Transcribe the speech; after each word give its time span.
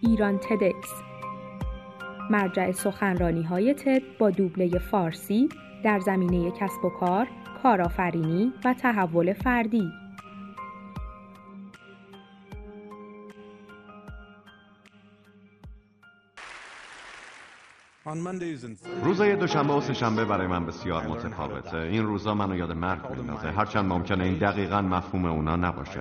ایران 0.00 0.38
تدکس. 0.38 0.92
مرجع 2.30 2.72
سخنرانی 2.72 3.42
های 3.42 3.74
تد 3.74 4.02
با 4.18 4.30
دوبله 4.30 4.78
فارسی 4.78 5.48
در 5.84 6.00
زمینه 6.00 6.50
کسب 6.50 6.84
و 6.84 6.90
کار، 6.90 7.28
کارآفرینی 7.62 8.52
و 8.64 8.74
تحول 8.74 9.32
فردی. 9.32 9.92
روزای 19.04 19.36
دوشنبه 19.36 19.74
و 19.74 19.80
سهشنبه 19.80 20.24
برای 20.24 20.46
من 20.46 20.66
بسیار 20.66 21.06
متفاوته. 21.06 21.76
این 21.76 22.06
روزا 22.06 22.34
منو 22.34 22.56
یاد 22.56 22.72
مرگ 22.72 23.00
میندازه. 23.16 23.48
هرچند 23.48 23.84
ممکنه 23.92 24.24
این 24.24 24.38
دقیقا 24.38 24.80
مفهوم 24.80 25.24
اونا 25.24 25.56
نباشه. 25.56 26.00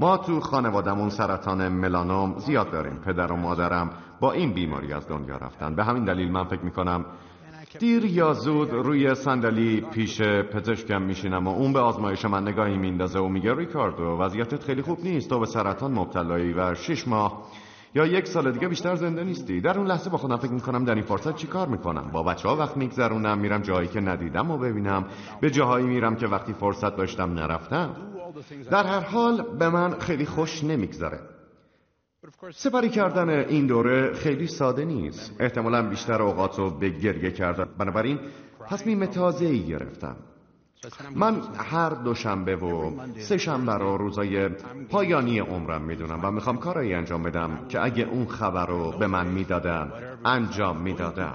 ما 0.00 0.16
تو 0.16 0.40
خانوادمون 0.40 1.08
سرطان 1.08 1.68
ملانوم 1.68 2.38
زیاد 2.38 2.70
داریم. 2.70 3.00
پدر 3.06 3.32
و 3.32 3.36
مادرم 3.36 3.90
با 4.20 4.32
این 4.32 4.52
بیماری 4.52 4.92
از 4.92 5.08
دنیا 5.08 5.36
رفتن. 5.36 5.74
به 5.74 5.84
همین 5.84 6.04
دلیل 6.04 6.32
من 6.32 6.44
فکر 6.44 6.64
می‌کنم 6.64 7.04
دیر 7.78 8.04
یا 8.04 8.32
زود 8.32 8.70
روی 8.70 9.14
صندلی 9.14 9.80
پیش 9.80 10.22
پزشکم 10.22 11.02
میشینم 11.02 11.46
و 11.46 11.50
اون 11.50 11.72
به 11.72 11.80
آزمایش 11.80 12.24
من 12.24 12.48
نگاهی 12.48 12.76
میندازه 12.76 13.18
و 13.18 13.28
میگه 13.28 13.54
ریکاردو 13.54 14.04
وضعیتت 14.04 14.64
خیلی 14.64 14.82
خوب 14.82 14.98
نیست. 15.04 15.30
تو 15.30 15.38
به 15.38 15.46
سرطان 15.46 15.92
مبتلایی 15.92 16.52
و 16.52 16.74
شش 16.74 17.08
ماه 17.08 17.42
یا 17.94 18.06
یک 18.06 18.26
سال 18.26 18.52
دیگه 18.52 18.68
بیشتر 18.68 18.94
زنده 18.94 19.24
نیستی. 19.24 19.60
در 19.60 19.78
اون 19.78 19.86
لحظه 19.86 20.10
با 20.10 20.18
خودم 20.18 20.36
فکر 20.36 20.52
می‌کنم 20.52 20.84
در 20.84 20.94
این 20.94 21.04
فرصت 21.04 21.36
چی 21.36 21.46
کار 21.46 21.68
می‌کنم؟ 21.68 22.10
با 22.12 22.22
بچه 22.22 22.48
ها 22.48 22.56
وقت 22.56 22.76
میگذرونم 22.76 23.38
میرم 23.38 23.62
جایی 23.62 23.88
که 23.88 24.00
ندیدم 24.00 24.50
و 24.50 24.58
ببینم. 24.58 25.04
به 25.40 25.50
جاهایی 25.50 25.86
میرم 25.86 26.16
که 26.16 26.26
وقتی 26.26 26.52
فرصت 26.52 26.96
داشتم 26.96 27.32
نرفتم. 27.32 27.96
در 28.70 28.86
هر 28.86 29.00
حال 29.00 29.42
به 29.58 29.68
من 29.68 29.98
خیلی 29.98 30.26
خوش 30.26 30.64
نمیگذره. 30.64 31.20
سپری 32.50 32.88
کردن 32.88 33.28
این 33.28 33.66
دوره 33.66 34.14
خیلی 34.14 34.46
ساده 34.46 34.84
نیست. 34.84 35.36
احتمالا 35.40 35.88
بیشتر 35.88 36.22
اوقات 36.22 36.58
رو 36.58 36.70
به 36.70 36.88
گریه 36.88 37.30
کردن. 37.30 37.68
بنابراین 37.78 38.18
تصمیم 38.68 39.06
تازه 39.06 39.46
ای 39.46 39.62
گرفتم. 39.62 40.16
من 41.14 41.40
هر 41.56 41.88
دوشنبه 41.88 42.56
و 42.56 42.90
سه 43.18 43.38
شنبه 43.38 43.72
رو 43.72 43.96
روزای 43.96 44.48
پایانی 44.90 45.38
عمرم 45.38 45.82
می‌دونم 45.82 46.20
و 46.22 46.30
می‌خوام 46.30 46.56
کارایی 46.56 46.94
انجام 46.94 47.22
بدم 47.22 47.58
که 47.68 47.84
اگه 47.84 48.04
اون 48.04 48.26
خبر 48.26 48.66
رو 48.66 48.90
به 48.98 49.06
من 49.06 49.26
می‌دادم 49.26 49.92
انجام 50.24 50.76
می‌دادم 50.76 51.34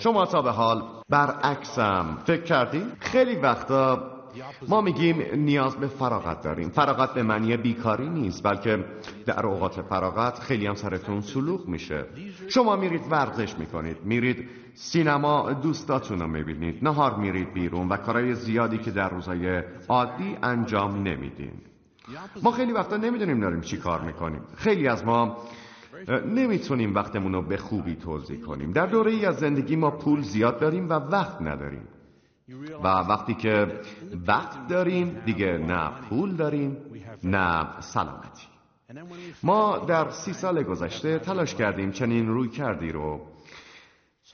شما 0.00 0.26
تا 0.26 0.42
به 0.42 0.50
حال 0.50 0.82
برعکسم. 1.08 2.18
فکر 2.24 2.42
کردی؟ 2.42 2.82
خیلی 3.00 3.36
وقتا 3.36 4.19
ما 4.68 4.80
میگیم 4.80 5.22
نیاز 5.34 5.76
به 5.76 5.86
فراغت 5.86 6.42
داریم. 6.42 6.68
فراغت 6.68 7.14
به 7.14 7.22
معنی 7.22 7.56
بیکاری 7.56 8.08
نیست 8.08 8.42
بلکه 8.42 8.84
در 9.26 9.46
اوقات 9.46 9.82
فراغت 9.82 10.38
خیلی 10.38 10.66
هم 10.66 10.74
سرتون 10.74 11.20
سلوک 11.20 11.68
میشه. 11.68 12.04
شما 12.48 12.76
میرید 12.76 13.02
ورزش 13.10 13.58
می‌کنید 13.58 13.96
میرید 14.04 14.48
سینما 14.74 15.52
دوستاتون 15.52 16.18
رو 16.18 16.26
می‌بینید 16.26 16.84
نهار 16.84 17.16
میرید 17.16 17.52
بیرون 17.52 17.88
و 17.88 17.96
کارهای 17.96 18.34
زیادی 18.34 18.78
که 18.78 18.90
در 18.90 19.08
روزای 19.08 19.62
عادی 19.88 20.36
انجام 20.42 21.02
نمیدین. 21.02 21.52
ما 22.42 22.50
خیلی 22.50 22.72
وقتا 22.72 22.96
نمی‌دونیم 22.96 23.40
داریم 23.40 23.60
چی 23.60 23.76
کار 23.76 24.00
می‌کنیم. 24.00 24.40
خیلی 24.56 24.88
از 24.88 25.04
ما 25.04 25.36
نمی‌تونیم 26.26 26.94
وقتمون 26.94 27.32
رو 27.32 27.42
به 27.42 27.56
خوبی 27.56 27.96
توضیح 27.96 28.40
کنیم. 28.40 28.72
در 28.72 28.86
دوره 28.86 29.10
ای 29.10 29.26
از 29.26 29.36
زندگی 29.36 29.76
ما 29.76 29.90
پول 29.90 30.20
زیاد 30.20 30.60
داریم 30.60 30.88
و 30.88 30.92
وقت 30.92 31.42
نداریم. 31.42 31.88
و 32.84 32.88
وقتی 32.88 33.34
که 33.34 33.80
وقت 34.28 34.68
داریم 34.68 35.22
دیگه 35.26 35.58
نه 35.58 35.90
پول 36.08 36.36
داریم 36.36 36.76
نه 37.24 37.80
سلامتی. 37.80 38.46
ما 39.42 39.78
در 39.78 40.10
سی 40.10 40.32
سال 40.32 40.62
گذشته 40.62 41.18
تلاش 41.18 41.54
کردیم 41.54 41.90
چنین 41.90 42.26
روی 42.28 42.48
کردی 42.48 42.92
رو 42.92 43.20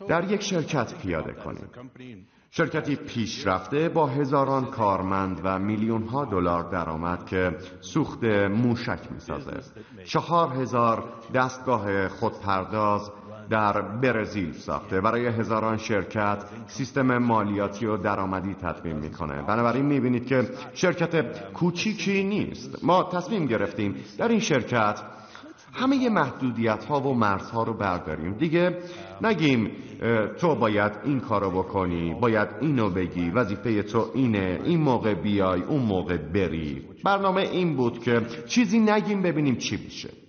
در 0.09 0.33
یک 0.33 0.43
شرکت 0.43 0.99
پیاده 0.99 1.33
کنیم. 1.33 1.69
شرکتی 2.51 2.97
پیشرفته 2.97 3.89
با 3.89 4.07
هزاران 4.07 4.65
کارمند 4.65 5.41
و 5.45 5.59
میلیون 5.59 6.03
ها 6.03 6.25
دلار 6.25 6.71
درآمد 6.71 7.27
که 7.27 7.57
سوخت 7.81 8.25
موشک 8.51 9.13
می‌سازه. 9.13 9.61
چهار 10.05 10.49
هزار 10.49 11.13
دستگاه 11.35 12.09
خودپرداز 12.09 13.11
در 13.51 13.83
برزیل 13.83 14.53
ساخته. 14.53 15.01
برای 15.01 15.27
هزاران 15.27 15.77
شرکت 15.77 16.45
سیستم 16.67 17.19
مالیاتی 17.19 17.87
و 17.87 17.97
درآمدی 17.97 18.55
تدوین 18.55 18.97
می‌کنه. 18.97 19.43
بنابراین 19.43 19.87
می‌بینید 19.87 20.27
که 20.27 20.43
شرکت 20.75 21.43
کوچیکی 21.53 22.25
نیست. 22.25 22.85
ما 22.85 23.11
تصمیم 23.13 23.47
گرفتیم 23.47 23.95
در 24.19 24.29
این 24.29 24.41
شرکت 24.41 25.03
همه 25.73 26.09
محدودیت 26.09 26.85
ها 26.85 27.01
و 27.01 27.15
مرزها 27.15 27.63
رو 27.63 27.75
برداریم. 27.75 28.33
دیگه 28.33 28.79
نگیم 29.23 29.71
تو 30.41 30.55
باید 30.55 30.93
این 31.05 31.21
کارو 31.21 31.51
بکنی 31.51 32.15
باید 32.21 32.49
اینو 32.61 32.91
بگی 32.91 33.31
وظیفه 33.31 33.83
تو 33.83 34.11
اینه 34.15 34.61
این 34.65 34.81
موقع 34.81 35.15
بیای 35.15 35.63
اون 35.63 35.83
موقع 35.83 36.17
بری. 36.17 36.83
برنامه 37.05 37.43
این 37.43 37.77
بود 37.77 37.99
که 37.99 38.21
چیزی 38.47 38.79
نگیم 38.79 39.23
ببینیم 39.23 39.57
چی 39.57 39.77
میشه. 39.77 40.26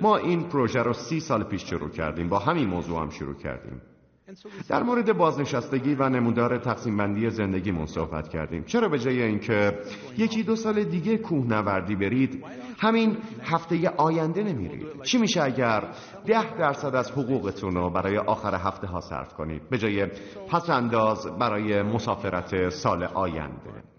ما 0.00 0.16
این 0.16 0.48
پروژه 0.48 0.82
رو 0.82 0.92
سی 0.92 1.20
سال 1.20 1.44
پیش 1.44 1.70
شروع 1.70 1.90
کردیم 1.90 2.28
با 2.28 2.38
همین 2.38 2.68
موضوع 2.68 3.02
هم 3.02 3.10
شروع 3.10 3.34
کردیم. 3.34 3.80
در 4.68 4.82
مورد 4.82 5.16
بازنشستگی 5.16 5.94
و 5.94 6.08
نمودار 6.08 6.58
تقسیم 6.58 6.96
بندی 6.96 7.30
زندگیمون 7.30 7.86
صحبت 7.86 8.28
کردیم. 8.28 8.64
چرا 8.64 8.88
به 8.88 8.98
جای 8.98 9.22
اینکه 9.22 9.78
یکی 10.16 10.42
دو 10.42 10.56
سال 10.56 10.84
دیگه 10.84 11.16
کوهنوردی 11.16 11.96
برید 11.96 12.44
همین 12.78 13.16
هفته 13.42 13.88
آینده 13.88 14.42
نمیرید؟ 14.42 15.02
چی 15.02 15.18
میشه 15.18 15.42
اگر 15.42 15.88
ده 16.26 16.58
درصد 16.58 16.94
از 16.94 17.10
حقوقتون 17.10 17.74
رو 17.74 17.90
برای 17.90 18.18
آخر 18.18 18.54
هفته 18.54 18.86
ها 18.86 19.00
صرف 19.00 19.34
کنید؟ 19.34 19.68
به 19.70 19.78
جای 19.78 20.06
پس 20.50 20.70
انداز 20.70 21.38
برای 21.38 21.82
مسافرت 21.82 22.68
سال 22.68 23.04
آینده. 23.04 23.93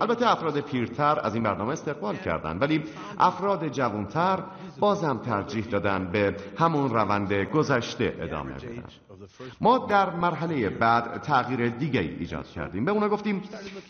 البته 0.00 0.32
افراد 0.32 0.60
پیرتر 0.60 1.20
از 1.22 1.34
این 1.34 1.42
برنامه 1.42 1.72
استقبال 1.72 2.16
کردند 2.16 2.62
ولی 2.62 2.84
افراد 3.18 3.68
جوانتر 3.68 4.38
بازم 4.80 5.18
ترجیح 5.18 5.64
دادن 5.64 6.10
به 6.10 6.36
همون 6.58 6.90
روند 6.90 7.32
گذشته 7.32 8.16
ادامه 8.20 8.52
بدن. 8.52 8.84
ما 9.60 9.78
در 9.78 10.16
مرحله 10.16 10.70
بعد 10.70 11.22
تغییر 11.22 11.68
دیگه 11.68 12.00
ایجاد 12.00 12.46
کردیم. 12.46 12.84
به 12.84 12.90
اونا 12.90 13.08
گفتیم 13.08 13.42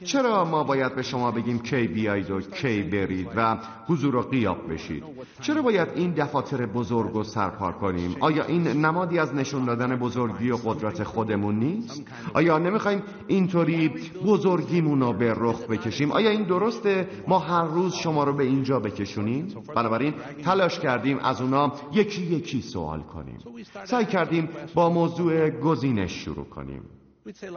چرا 0.04 0.44
ما 0.44 0.64
باید 0.64 0.94
به 0.94 1.02
شما 1.02 1.30
بگیم 1.30 1.58
کی 1.58 1.86
بیایید 1.86 2.30
و 2.30 2.40
کی 2.40 2.82
برید 2.82 3.28
و 3.36 3.58
حضور 3.86 4.16
و 4.16 4.22
قیاب 4.22 4.72
بشید؟ 4.72 5.04
چرا 5.40 5.62
باید 5.62 5.88
این 5.94 6.10
دفاتر 6.10 6.66
بزرگ 6.66 7.12
رو 7.12 7.24
سرپار 7.24 7.72
کنیم؟ 7.72 8.16
آیا 8.20 8.44
این 8.44 8.68
نمادی 8.68 9.18
از 9.18 9.34
نشون 9.34 9.64
دادن 9.64 9.96
بزرگی 9.96 10.50
و 10.50 10.56
قدرت 10.56 11.02
خودمون 11.02 11.58
نیست؟ 11.58 12.02
آیا 12.34 12.58
نمی‌خوایم 12.58 13.02
اینطوری 13.26 13.88
بزرگیمون 14.24 15.00
رو 15.00 15.12
به 15.12 15.34
رخ 15.36 15.60
بکشیم؟ 15.62 16.12
آیا 16.12 16.30
این 16.30 16.42
درسته 16.42 17.08
ما 17.28 17.38
هر 17.38 17.64
روز 17.64 17.94
شما 17.94 18.24
رو 18.24 18.32
به 18.32 18.44
اینجا 18.44 18.80
بکشونیم؟ 18.80 19.54
بنابراین 19.76 20.14
تلاش 20.44 20.78
کردیم 20.78 21.18
از 21.18 21.40
اونا 21.40 21.72
یکی 21.92 22.22
یکی 22.22 22.62
سوال 22.62 23.02
کنیم. 23.02 23.38
سعی 23.84 24.04
کردیم 24.04 24.48
با 24.74 24.88
موضوع 24.88 25.23
گزینش 25.62 26.12
شروع 26.24 26.44
کنیم. 26.44 26.82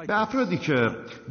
به 0.07 0.22
افرادی 0.22 0.57
که 0.57 0.75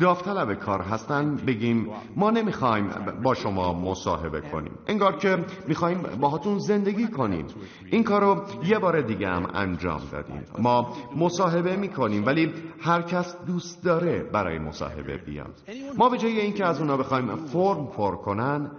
داوطلب 0.00 0.54
کار 0.54 0.82
هستن 0.82 1.36
بگیم 1.36 1.86
ما 2.16 2.30
نمی‌خوایم 2.30 2.90
با 3.22 3.34
شما 3.34 3.72
مصاحبه 3.72 4.40
کنیم. 4.40 4.72
انگار 4.86 5.16
که 5.16 5.44
می‌خوایم 5.68 6.02
باهاتون 6.20 6.58
زندگی 6.58 7.08
کنیم. 7.08 7.46
این 7.90 8.04
کار 8.04 8.20
رو 8.20 8.42
یه 8.64 8.78
بار 8.78 9.00
دیگه 9.00 9.28
هم 9.28 9.46
انجام 9.54 10.00
دادیم. 10.12 10.44
ما 10.58 10.96
مصاحبه 11.16 11.76
می‌کنیم 11.76 12.26
ولی 12.26 12.52
هر 12.80 13.02
کس 13.02 13.36
دوست 13.46 13.84
داره 13.84 14.22
برای 14.32 14.58
مصاحبه 14.58 15.16
بیاد. 15.16 15.54
ما 15.98 16.08
به 16.08 16.18
جای 16.18 16.40
اینکه 16.40 16.64
از 16.64 16.80
اونا 16.80 16.96
بخوایم 16.96 17.36
فرم 17.36 17.86
پر 17.86 18.16
کنن 18.16 18.70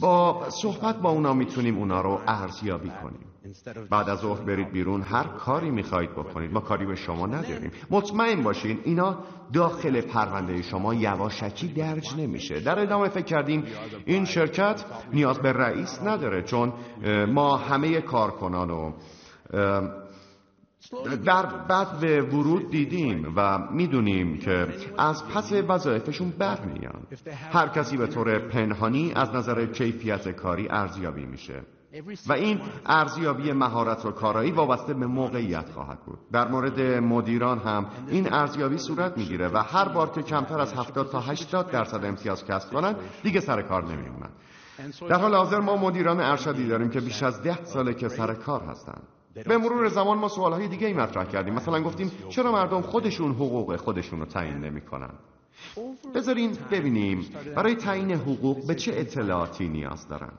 با 0.00 0.46
صحبت 0.62 0.96
با 0.96 1.10
اونا 1.10 1.34
می‌تونیم 1.34 1.78
اونا 1.78 2.00
رو 2.00 2.20
ارزیابی 2.26 2.90
کنیم. 3.02 3.29
بعد 3.90 4.08
از 4.08 4.18
ظهر 4.18 4.40
برید 4.40 4.72
بیرون 4.72 5.02
هر 5.02 5.24
کاری 5.24 5.70
می‌خواهید 5.70 6.10
بکنید. 6.10 6.52
ما 6.52 6.60
کاری 6.60 6.86
به 6.86 6.94
شما 6.94 7.26
نداریم. 7.26 7.70
مطمئن 7.90 8.42
باشین 8.42 8.78
اینا 8.84 9.18
داخل 9.52 10.00
پرونده 10.00 10.62
شما 10.62 10.94
یواشکی 10.94 11.68
درج 11.68 12.16
نمیشه. 12.18 12.60
در 12.60 12.78
ادامه 12.78 13.08
فکر 13.08 13.24
کردیم 13.24 13.64
این 14.04 14.24
شرکت 14.24 14.84
نیاز 15.12 15.38
به 15.38 15.52
رئیس 15.52 16.02
نداره 16.02 16.42
چون 16.42 16.72
ما 17.28 17.56
همه 17.56 18.00
کارکنان 18.00 18.70
و 18.70 18.92
در 21.24 21.46
بعد 21.68 22.00
به 22.00 22.22
ورود 22.22 22.70
دیدیم 22.70 23.32
و 23.36 23.58
می‌دونیم 23.72 24.38
که 24.38 24.66
از 24.98 25.24
پس 25.28 25.52
وظایفشون 25.52 26.30
برمیان. 26.38 27.06
هر 27.52 27.68
کسی 27.68 27.96
به 27.96 28.06
طور 28.06 28.38
پنهانی 28.38 29.12
از 29.16 29.34
نظر 29.34 29.66
کیفیت 29.66 30.28
کاری 30.28 30.68
ارزیابی 30.70 31.26
میشه. 31.26 31.62
و 32.26 32.32
این 32.32 32.60
ارزیابی 32.86 33.52
مهارت 33.52 34.06
و 34.06 34.10
کارایی 34.10 34.50
وابسته 34.50 34.94
به 34.94 35.06
موقعیت 35.06 35.70
خواهد 35.74 36.00
بود. 36.00 36.18
در 36.32 36.48
مورد 36.48 36.80
مدیران 36.80 37.58
هم 37.58 37.86
این 38.08 38.32
ارزیابی 38.32 38.78
صورت 38.78 39.18
می‌گیره 39.18 39.48
و 39.48 39.56
هر 39.58 39.88
بار 39.88 40.10
که 40.10 40.22
کمتر 40.22 40.60
از 40.60 40.74
70 40.74 41.10
تا 41.10 41.20
80 41.20 41.70
درصد 41.70 42.04
امتیاز 42.04 42.44
کسب 42.44 42.70
کنند 42.72 42.96
دیگه 43.22 43.40
سر 43.40 43.62
کار 43.62 43.84
نمیمونن 43.84 44.30
در 45.08 45.16
حال 45.16 45.34
حاضر 45.34 45.60
ما 45.60 45.76
مدیران 45.76 46.20
ارشدی 46.20 46.66
داریم 46.68 46.90
که 46.90 47.00
بیش 47.00 47.22
از 47.22 47.42
ده 47.42 47.64
ساله 47.64 47.94
که 47.94 48.08
سر 48.08 48.34
کار 48.34 48.60
هستند. 48.62 49.02
به 49.34 49.58
مرور 49.58 49.88
زمان 49.88 50.18
ما 50.18 50.28
سوالهای 50.28 50.68
دیگه 50.68 50.86
ای 50.86 50.92
مطرح 50.92 51.24
کردیم. 51.24 51.54
مثلا 51.54 51.82
گفتیم 51.82 52.12
چرا 52.28 52.52
مردم 52.52 52.80
خودشون 52.80 53.32
حقوق 53.32 53.76
خودشون 53.76 54.20
رو 54.20 54.26
تعیین 54.26 54.56
نمی 54.56 54.80
کنن 54.80 55.10
بذارین 56.14 56.56
ببینیم 56.70 57.24
برای 57.56 57.74
تعیین 57.74 58.10
حقوق 58.10 58.66
به 58.66 58.74
چه 58.74 58.92
اطلاعاتی 58.94 59.68
نیاز 59.68 60.08
دارن. 60.08 60.32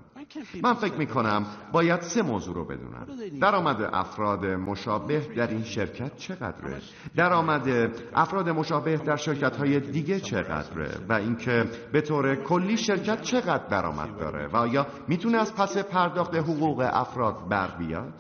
من 0.64 0.74
فکر 0.74 0.94
می 0.94 1.08
کنم 1.08 1.46
باید 1.72 2.02
سه 2.02 2.22
موضوع 2.22 2.56
رو 2.56 2.66
بدونم 2.66 3.08
درآمد 3.42 3.90
افراد 3.94 4.46
مشابه 4.46 5.20
در 5.20 5.48
این 5.48 5.64
شرکت 5.64 6.18
چقدره؟ 6.18 6.82
درآمد 7.16 7.68
افراد 8.14 8.50
مشابه 8.50 8.98
در 8.98 9.16
شرکت 9.16 9.58
های 9.58 9.80
دیگه 9.80 10.20
چقدره؟ 10.20 10.90
و 11.10 11.14
اینکه 11.14 11.66
به 11.92 12.02
طور 12.02 12.36
کلی 12.36 12.78
شرکت 12.78 13.22
چقدر 13.22 13.68
درآمد 13.68 14.18
داره؟ 14.18 14.48
و 14.48 14.56
آیا 14.56 14.88
می‌تونه 15.08 15.38
از 15.38 15.56
پس 15.56 15.78
پرداخت 15.78 16.36
حقوق 16.36 16.90
افراد 16.94 17.50
بر 17.50 17.68
بیاد؟ 17.80 18.14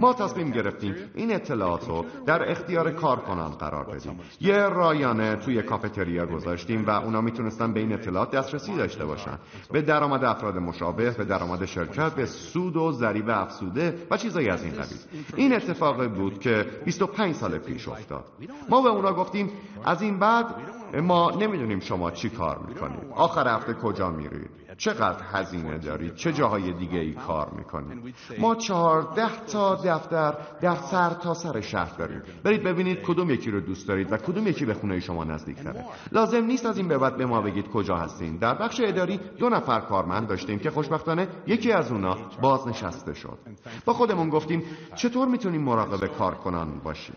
ما 0.00 0.12
تصمیم 0.12 0.50
گرفتیم 0.50 0.94
این 1.14 1.34
اطلاعات 1.34 1.88
رو 1.88 2.04
در 2.26 2.50
اختیار 2.50 2.90
کارکنان 2.90 3.50
قرار 3.50 3.84
بدیم. 3.84 4.20
یه 4.40 4.56
رایانه 4.56 5.36
توی 5.36 5.62
کافتریا 5.62 6.26
گذاشتیم 6.26 6.86
و 6.86 6.90
اونا 6.90 7.20
می‌تونستن 7.20 7.72
به 7.72 7.80
این 7.80 7.92
اطلاعات 7.92 8.30
دسترسی 8.30 8.76
داشته 8.76 9.04
باشن. 9.04 9.38
به 9.72 9.82
درآمد 9.82 10.24
افراد 10.24 10.58
مشابه 10.58 11.10
به 11.10 11.24
درآمد 11.24 11.55
شرکت 11.64 12.14
به 12.14 12.26
سود 12.26 12.76
و 12.76 12.92
ضریب 12.92 13.30
افسوده 13.30 14.06
و 14.10 14.16
چیزایی 14.16 14.48
از 14.48 14.62
این 14.62 14.72
قبیل. 14.72 14.98
این 15.36 15.54
اتفاق 15.54 16.06
بود 16.06 16.40
که 16.40 16.66
25 16.84 17.34
سال 17.34 17.58
پیش 17.58 17.88
افتاد. 17.88 18.24
ما 18.68 18.82
به 18.82 18.88
اونا 18.88 19.12
گفتیم 19.12 19.50
از 19.84 20.02
این 20.02 20.18
بعد 20.18 20.46
ما 20.94 21.30
نمی‌دونیم 21.30 21.80
شما 21.80 22.10
چی 22.10 22.28
کار 22.28 22.58
می‌کنید. 22.68 23.12
آخر 23.14 23.48
هفته 23.48 23.74
کجا 23.74 24.10
میرید؟ 24.10 24.50
چقدر 24.78 25.22
هزینه 25.32 25.78
دارید؟ 25.78 26.14
چه 26.14 26.32
جاهای 26.32 26.72
دیگه 26.72 26.98
ای 26.98 27.12
کار 27.12 27.48
می‌کنید؟ 27.56 28.14
ما 28.38 28.54
چهارده 28.54 29.46
تا 29.52 29.74
دفتر 29.74 30.34
در 30.60 30.74
سر 30.74 31.10
تا 31.10 31.34
سر 31.34 31.60
شهر 31.60 31.96
داریم. 31.98 32.22
برید 32.44 32.62
ببینید 32.62 33.02
کدوم 33.02 33.30
یکی 33.30 33.50
رو 33.50 33.60
دوست 33.60 33.88
دارید 33.88 34.12
و 34.12 34.16
کدوم 34.16 34.46
یکی 34.46 34.64
به 34.64 34.74
خونه 34.74 35.00
شما 35.00 35.24
نزدیک 35.24 35.56
تره 35.56 35.84
لازم 36.12 36.44
نیست 36.44 36.66
از 36.66 36.78
این 36.78 36.88
به 36.88 36.98
بعد 36.98 37.16
به 37.16 37.26
ما 37.26 37.40
بگید 37.40 37.68
کجا 37.68 37.96
هستین. 37.96 38.36
در 38.36 38.54
بخش 38.54 38.80
اداری 38.84 39.20
دو 39.38 39.48
نفر 39.48 39.80
کارمند 39.80 40.28
داشتیم 40.28 40.58
که 40.58 40.70
خوشبختانه 40.70 41.28
یکی 41.46 41.72
از 41.72 41.92
اونا 41.92 42.16
بازنشسته 42.40 43.14
شد. 43.14 43.38
با 43.84 43.92
خودمون 43.92 44.28
گفتیم 44.28 44.62
چطور 44.94 45.28
می‌تونیم 45.28 45.62
مراقب 45.62 46.06
کارکنان 46.06 46.80
باشیم؟ 46.84 47.16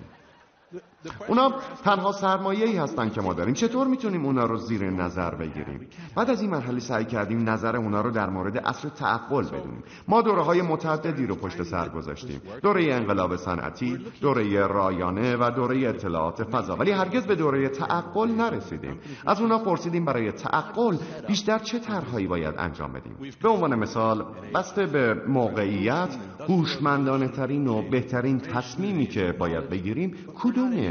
اونا 1.28 1.54
تنها 1.84 2.12
سرمایه 2.12 2.66
ای 2.66 2.78
هستن 2.78 3.10
که 3.10 3.22
ما 3.22 3.34
داریم. 3.34 3.54
چطور 3.54 3.88
می‌تونیم 3.88 4.26
اونا 4.26 4.46
رو 4.46 4.58
زیر 4.58 4.90
نظر 4.90 5.36
بگیریم؟ 5.36 5.88
بعد 6.16 6.30
از 6.30 6.42
این 6.42 6.50
مرحله 6.50 6.80
سعی 6.80 7.06
کردیم 7.06 7.50
نظر 7.50 7.76
اونا 7.76 8.02
رو 8.02 8.12
در 8.12 8.30
مورد 8.30 8.58
اصل 8.58 8.90
تعقل 8.90 9.44
بدونیم. 9.44 9.84
ما 10.08 10.22
دوره 10.22 10.42
های 10.42 10.62
متعددی 10.62 11.26
رو 11.26 11.36
پشت 11.36 11.64
سر 11.64 11.90
گذاشتیم. 11.90 12.42
دوره 12.62 12.94
انقلاب 12.94 13.36
صنعتی 13.36 13.98
دوره 14.22 14.68
رایانه 14.68 15.38
و 15.40 15.52
دوره 15.56 15.90
اطلاعات 15.90 16.44
فضا. 16.44 16.76
ولی 16.76 16.92
هرگز 16.92 17.26
به 17.26 17.36
دوره 17.36 17.70
تعقل 17.70 18.32
نرسیدیم. 18.32 19.00
از 19.26 19.42
اونا 19.42 19.60
پرسیدیم 19.60 20.06
برای 20.06 20.32
تعقل 20.32 20.98
بیشتر 21.28 21.60
چه 21.60 21.80
طرحهایی 21.80 22.28
باید 22.28 22.56
انجام 22.58 22.94
بدیم؟ 22.94 23.18
به 23.44 23.50
عنوان 23.50 23.76
مثال 23.76 24.26
بسته 24.56 24.86
به 24.86 25.14
موقعیت 25.28 26.18
هوشمندانه 26.50 27.28
ترین 27.28 27.68
و 27.68 27.90
بهترین 27.90 28.40
تصمیمی 28.40 29.06
که 29.06 29.36
باید 29.40 29.70
بگیریم 29.70 30.16
کدومه؟ 30.44 30.89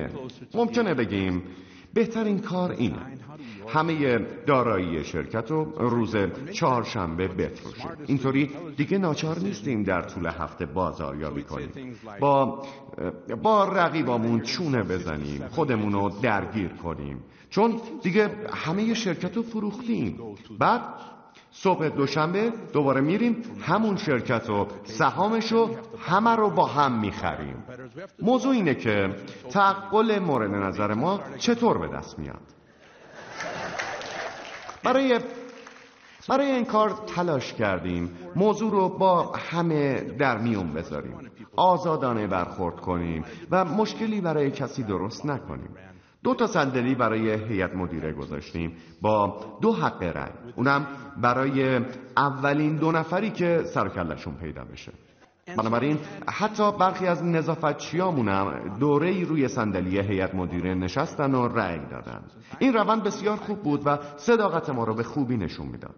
ممکنه 0.55 0.95
بگیم 0.95 1.43
بهترین 1.95 2.39
کار 2.39 2.71
اینه. 2.71 2.99
همه 3.69 4.19
دارایی 4.47 5.05
شرکت 5.05 5.51
رو 5.51 5.65
روز 5.79 6.17
چهارشنبه 6.53 7.29
بفروشیم 7.29 7.91
اینطوری 8.07 8.51
دیگه 8.77 8.99
ناچار 8.99 9.39
نیستیم 9.39 9.83
در 9.83 10.03
طول 10.03 10.27
هفته 10.27 10.67
بازاریابی 10.67 11.43
کنیم. 11.43 11.97
با 12.21 12.67
با 13.43 13.65
رقیبامون 13.65 14.41
چونه 14.41 14.83
بزنیم 14.83 15.49
خودمون 15.51 15.93
رو 15.93 16.13
درگیر 16.23 16.69
کنیم. 16.69 17.21
چون 17.51 17.81
دیگه 18.03 18.31
همه 18.53 18.95
شرکت 18.95 19.37
رو 19.37 19.43
فروختیم. 19.43 20.19
بعد 20.59 20.83
صبح 21.63 21.89
دوشنبه 21.89 22.53
دوباره 22.73 23.01
میریم 23.01 23.43
همون 23.61 23.97
شرکت 23.97 24.51
و 24.51 24.67
سهامش 24.85 25.53
رو 25.53 25.71
همه 25.99 26.37
رو 26.37 26.51
با 26.51 26.67
هم 26.67 27.01
می‌خریم. 27.01 27.65
موضوع 28.23 28.53
اینه 28.53 28.75
که 28.75 29.15
تعقل 29.51 30.19
مورد 30.19 30.51
نظر 30.51 30.95
ما 30.95 31.21
چطور 31.39 31.79
به 31.79 31.97
دست 31.97 32.19
میاد؟ 32.19 32.41
برای 34.85 35.21
برای 36.29 36.51
این 36.51 36.65
کار 36.65 36.91
تلاش 36.91 37.55
کردیم. 37.55 38.19
موضوع 38.37 38.71
رو 38.71 38.89
با 38.89 39.33
همه 39.33 40.01
در 40.01 40.39
میون 40.39 40.73
بذاریم. 40.73 41.31
آزادانه 41.57 42.27
برخورد 42.27 42.81
کنیم 42.81 43.25
و 43.51 43.65
مشکلی 43.65 44.21
برای 44.21 44.51
کسی 44.51 44.83
درست 44.83 45.27
نکنیم. 45.27 45.75
دو 46.25 46.35
تا 46.35 46.47
صندلی 46.47 46.95
برای 46.95 47.31
هیئت 47.31 47.75
مدیره 47.75 48.13
گذاشتیم. 48.13 48.77
با 49.01 49.41
دو 49.63 49.73
حق 49.73 50.03
رأی. 50.03 50.33
اونم 50.57 50.87
برای 51.23 51.81
اولین 52.17 52.77
دو 52.77 52.93
نفری 52.93 53.31
که 53.31 53.63
سر 53.65 53.89
پیدا 54.41 54.65
بشه. 54.65 54.93
بنابراین 55.57 55.99
حتی 56.29 56.73
برخی 56.73 57.07
از 57.07 57.25
نظافتچیامونم 57.25 58.77
دوره 58.81 59.09
ای 59.09 59.25
روی 59.25 59.49
صندلی 59.49 60.01
هیئت 60.01 60.35
مدیره 60.35 60.75
نشستن 60.75 61.35
و 61.35 61.49
رأی 61.49 61.79
دادن. 61.79 62.21
این 62.59 62.73
روند 62.73 63.03
بسیار 63.03 63.37
خوب 63.37 63.63
بود 63.63 63.83
و 63.85 63.99
صداقت 64.17 64.71
ما 64.71 64.85
رو 64.85 64.95
به 64.95 65.03
خوبی 65.03 65.37
نشون 65.37 65.67
می‌داد. 65.67 65.95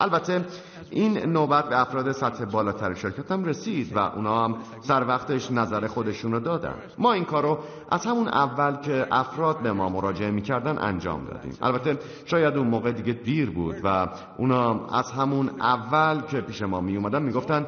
البته 0.00 0.44
این 0.90 1.18
نوبت 1.18 1.68
به 1.68 1.80
افراد 1.80 2.12
سطح 2.12 2.44
بالاتر 2.44 2.94
شرکت 2.94 3.32
هم 3.32 3.44
رسید 3.44 3.96
و 3.96 3.98
اونا 3.98 4.44
هم 4.44 4.56
سر 4.80 5.06
وقتش 5.06 5.50
نظر 5.50 5.86
خودشون 5.86 6.32
رو 6.32 6.40
دادن. 6.40 6.74
ما 6.98 7.12
این 7.12 7.24
کار 7.24 7.42
رو 7.42 7.58
از 7.90 8.06
همون 8.06 8.28
اول 8.28 8.76
که 8.76 9.06
افراد 9.10 9.58
به 9.58 9.72
ما 9.72 9.88
مراجعه 9.88 10.30
می‌کردن 10.30 10.78
انجام 10.78 11.24
دادیم. 11.24 11.58
البته 11.62 11.98
شاید 12.24 12.56
اون 12.56 12.66
موقع 12.66 12.92
دیگه 12.92 13.12
دیر 13.12 13.50
بود 13.50 13.76
و 13.84 14.08
اونا 14.36 14.86
از 14.86 15.10
همون 15.10 15.48
اول 15.60 16.20
که 16.20 16.40
پیش 16.40 16.62
ما 16.62 16.80
می 16.80 16.96
اومدن 16.96 17.22
می‌گفتن 17.22 17.66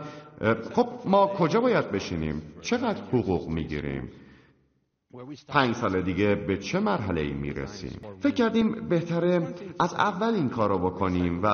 خب 0.75 0.89
ما 1.05 1.27
کجا 1.27 1.61
باید 1.61 1.91
بشینیم؟ 1.91 2.43
چقدر 2.61 3.01
حقوق 3.13 3.49
می‌گیریم؟ 3.49 4.11
پنج 5.49 5.75
سال 5.77 6.03
دیگه 6.03 6.35
به 6.35 6.57
چه 6.57 6.81
مرحله 6.81 7.21
ای 7.21 7.33
می‌رسیم؟ 7.33 8.01
فکر 8.21 8.35
کردیم 8.35 8.89
بهتره 8.89 9.55
از 9.81 9.95
اول 9.95 10.35
این 10.35 10.49
کار 10.49 10.69
رو 10.69 10.79
بکنیم 10.79 11.43
و 11.43 11.47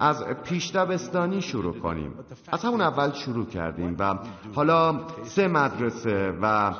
از 0.00 0.24
پیش 0.24 0.70
دبستانی 0.70 1.42
شروع 1.42 1.78
کنیم. 1.78 2.14
از 2.52 2.64
همون 2.64 2.80
اول 2.80 3.12
شروع 3.12 3.46
کردیم 3.46 3.96
و 3.98 4.18
حالا 4.54 5.00
سه 5.22 5.48
مدرسه 5.48 6.38
و 6.42 6.74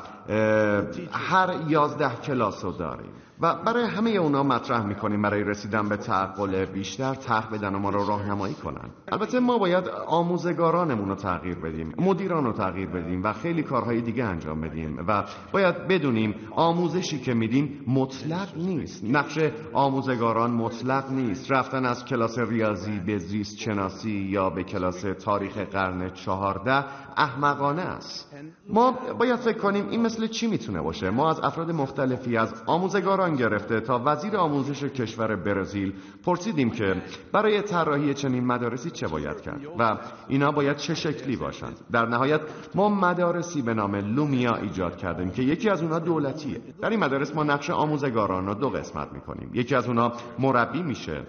هر 1.12 1.54
یازده 1.68 2.16
کلاس 2.16 2.64
رو 2.64 2.72
داریم. 2.72 3.10
و 3.40 3.54
برای 3.54 3.84
همه 3.84 4.10
اونا 4.10 4.42
مطرح 4.42 4.86
می‌کنیم 4.86 5.22
برای 5.22 5.44
رسیدن 5.44 5.88
به 5.88 5.96
تعقل 5.96 6.64
بیشتر 6.64 7.14
طرح 7.14 7.50
بدن 7.50 7.74
و 7.74 7.78
ما 7.78 7.90
رو 7.90 8.06
راهنمایی 8.06 8.54
کنن. 8.54 8.90
البته 9.12 9.40
ما 9.40 9.58
باید 9.58 9.88
آموزگارانمون 10.06 11.08
رو 11.08 11.14
تغییر 11.14 11.58
بدیم 11.58 11.94
مدیران 11.98 12.44
رو 12.44 12.52
تغییر 12.52 12.88
بدیم 12.88 13.22
و 13.22 13.32
خیلی 13.32 13.62
کارهای 13.62 14.00
دیگه 14.00 14.24
انجام 14.24 14.60
بدیم 14.60 15.04
و 15.08 15.24
باید 15.52 15.88
بدونیم 15.88 16.34
آموزشی 16.50 17.20
که 17.20 17.34
میدیم 17.34 17.84
مطلق 17.88 18.56
نیست. 18.56 19.04
نقش 19.04 19.38
آموزگاران 19.72 20.50
مطلق 20.50 21.10
نیست. 21.10 21.52
رفتن 21.52 21.86
از 21.86 22.04
کلاس 22.04 22.38
ریاضی 22.38 23.00
به 23.00 23.18
زیست 23.18 23.58
شناسی 23.58 24.28
یا 24.30 24.50
به 24.50 24.62
کلاس 24.64 25.04
تاریخ 25.24 25.58
قرن 25.58 26.10
چهارده 26.10 26.84
احمقانه 27.16 27.82
است. 27.82 28.34
ما 28.68 28.98
باید 29.18 29.36
فکر 29.36 29.58
کنیم 29.58 29.88
این 29.88 30.02
مثل 30.02 30.26
چی 30.26 30.46
می‌تونه 30.46 30.82
باشه؟ 30.82 31.10
ما 31.10 31.30
از 31.30 31.40
افراد 31.40 31.70
مختلفی 31.70 32.36
از 32.36 32.62
آموزگاران 32.66 33.23
گرفته 33.30 33.80
تا 33.80 34.02
وزیر 34.04 34.36
آموزش 34.36 34.84
کشور 34.84 35.36
برزیل 35.36 35.92
پرسیدیم 36.24 36.70
که 36.70 37.02
برای 37.32 37.62
طراحی 37.62 38.14
چنین 38.14 38.46
مدارسی 38.46 38.90
چه 38.90 39.08
باید 39.08 39.40
کرد 39.40 39.60
و 39.78 39.98
اینا 40.28 40.52
باید 40.52 40.76
چه 40.76 40.94
شکلی 40.94 41.36
باشند. 41.36 41.76
در 41.92 42.06
نهایت 42.06 42.40
ما 42.74 42.88
مدارسی 42.88 43.62
به 43.62 43.74
نام 43.74 43.94
لومیا 43.94 44.54
ایجاد 44.54 44.96
کردیم 44.96 45.30
که 45.30 45.42
یکی 45.42 45.70
از 45.70 45.82
اونها 45.82 45.98
دولتیه. 45.98 46.60
در 46.80 46.90
این 46.90 47.00
مدارس 47.00 47.34
ما 47.34 47.44
نقش 47.44 47.70
آموزگاران 47.70 48.46
رو 48.46 48.54
دو 48.54 48.70
قسمت 48.70 49.12
می‌کنیم. 49.12 49.50
یکی 49.54 49.74
از 49.74 49.86
اونها 49.86 50.12
مربی 50.38 50.82
میشه. 50.82 51.22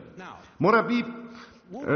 مربی 0.59 1.05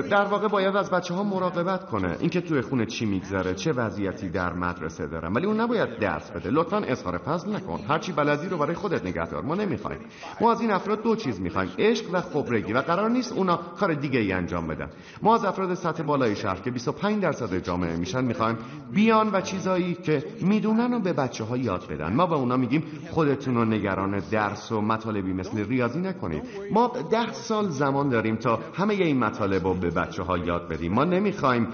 در 0.09 0.25
واقع 0.25 0.47
باید 0.47 0.75
از 0.75 0.89
بچه 0.89 1.13
ها 1.13 1.23
مراقبت 1.23 1.85
کنه. 1.85 2.17
اینکه 2.19 2.41
توی 2.41 2.61
خونه 2.61 2.85
چی 2.85 3.05
میگذره 3.05 3.53
چه 3.53 3.73
وضعیتی 3.73 4.29
در 4.29 4.53
مدرسه 4.53 5.07
دارن. 5.07 5.33
ولی 5.33 5.45
اون 5.45 5.59
نباید 5.59 5.99
درس 5.99 6.31
بده. 6.31 6.49
لطفا 6.49 6.77
اظهار 6.77 7.17
فضل 7.17 7.55
نکن. 7.55 7.79
هرچی 7.87 8.11
بلدی 8.11 8.49
رو 8.49 8.57
برای 8.57 8.75
خودت 8.75 9.05
نگه 9.05 9.25
دار 9.25 9.41
ما 9.41 9.55
نمی‌خوایم. 9.55 9.99
ما 10.41 10.51
از 10.51 10.61
این 10.61 10.71
افراد 10.71 11.03
دو 11.03 11.15
چیز 11.15 11.41
می‌خوایم. 11.41 11.69
عشق 11.79 12.05
و 12.13 12.21
خبرگی. 12.21 12.73
و 12.73 12.81
قرار 12.81 13.09
نیست 13.09 13.33
اونا 13.33 13.57
کار 13.57 13.93
دیگه 13.93 14.19
ای 14.19 14.31
انجام 14.31 14.67
بدن. 14.67 14.89
ما 15.21 15.35
از 15.35 15.45
افراد 15.45 15.73
سطح 15.73 16.03
بالای 16.03 16.35
شهر 16.35 16.55
که 16.55 16.71
25 16.71 17.23
درصد 17.23 17.57
جامعه 17.57 17.95
میشن 17.95 18.23
می‌خوایم 18.23 18.57
بیان 18.91 19.29
و 19.33 19.41
چیزایی 19.41 19.93
که 19.93 20.23
می‌دونن 20.41 20.93
و 20.93 20.99
به 20.99 21.13
بچه 21.13 21.43
ها 21.43 21.57
یاد 21.57 21.87
بدن. 21.87 22.13
ما 22.13 22.25
به 22.25 22.35
اونا 22.35 22.57
میگیم 22.57 22.83
خودتون 23.09 23.55
رو 23.55 23.65
نگران 23.65 24.19
درس 24.31 24.71
و 24.71 24.81
مطالبی 24.81 25.33
مثل 25.33 25.65
ریاضی 25.65 25.99
نکنید. 25.99 26.43
ما 26.71 26.91
ده 27.11 27.33
سال 27.33 27.69
زمان 27.69 28.09
داریم 28.09 28.35
تا 28.35 28.59
همه 28.73 28.93
این 28.93 29.19
مطالب 29.19 29.58
مطالب 29.59 29.67
رو 29.67 29.73
به 29.73 29.89
بچه 29.89 30.23
ها 30.23 30.37
یاد 30.37 30.67
بدیم. 30.67 30.93
ما 30.93 31.03
نمی‌خوایم 31.03 31.67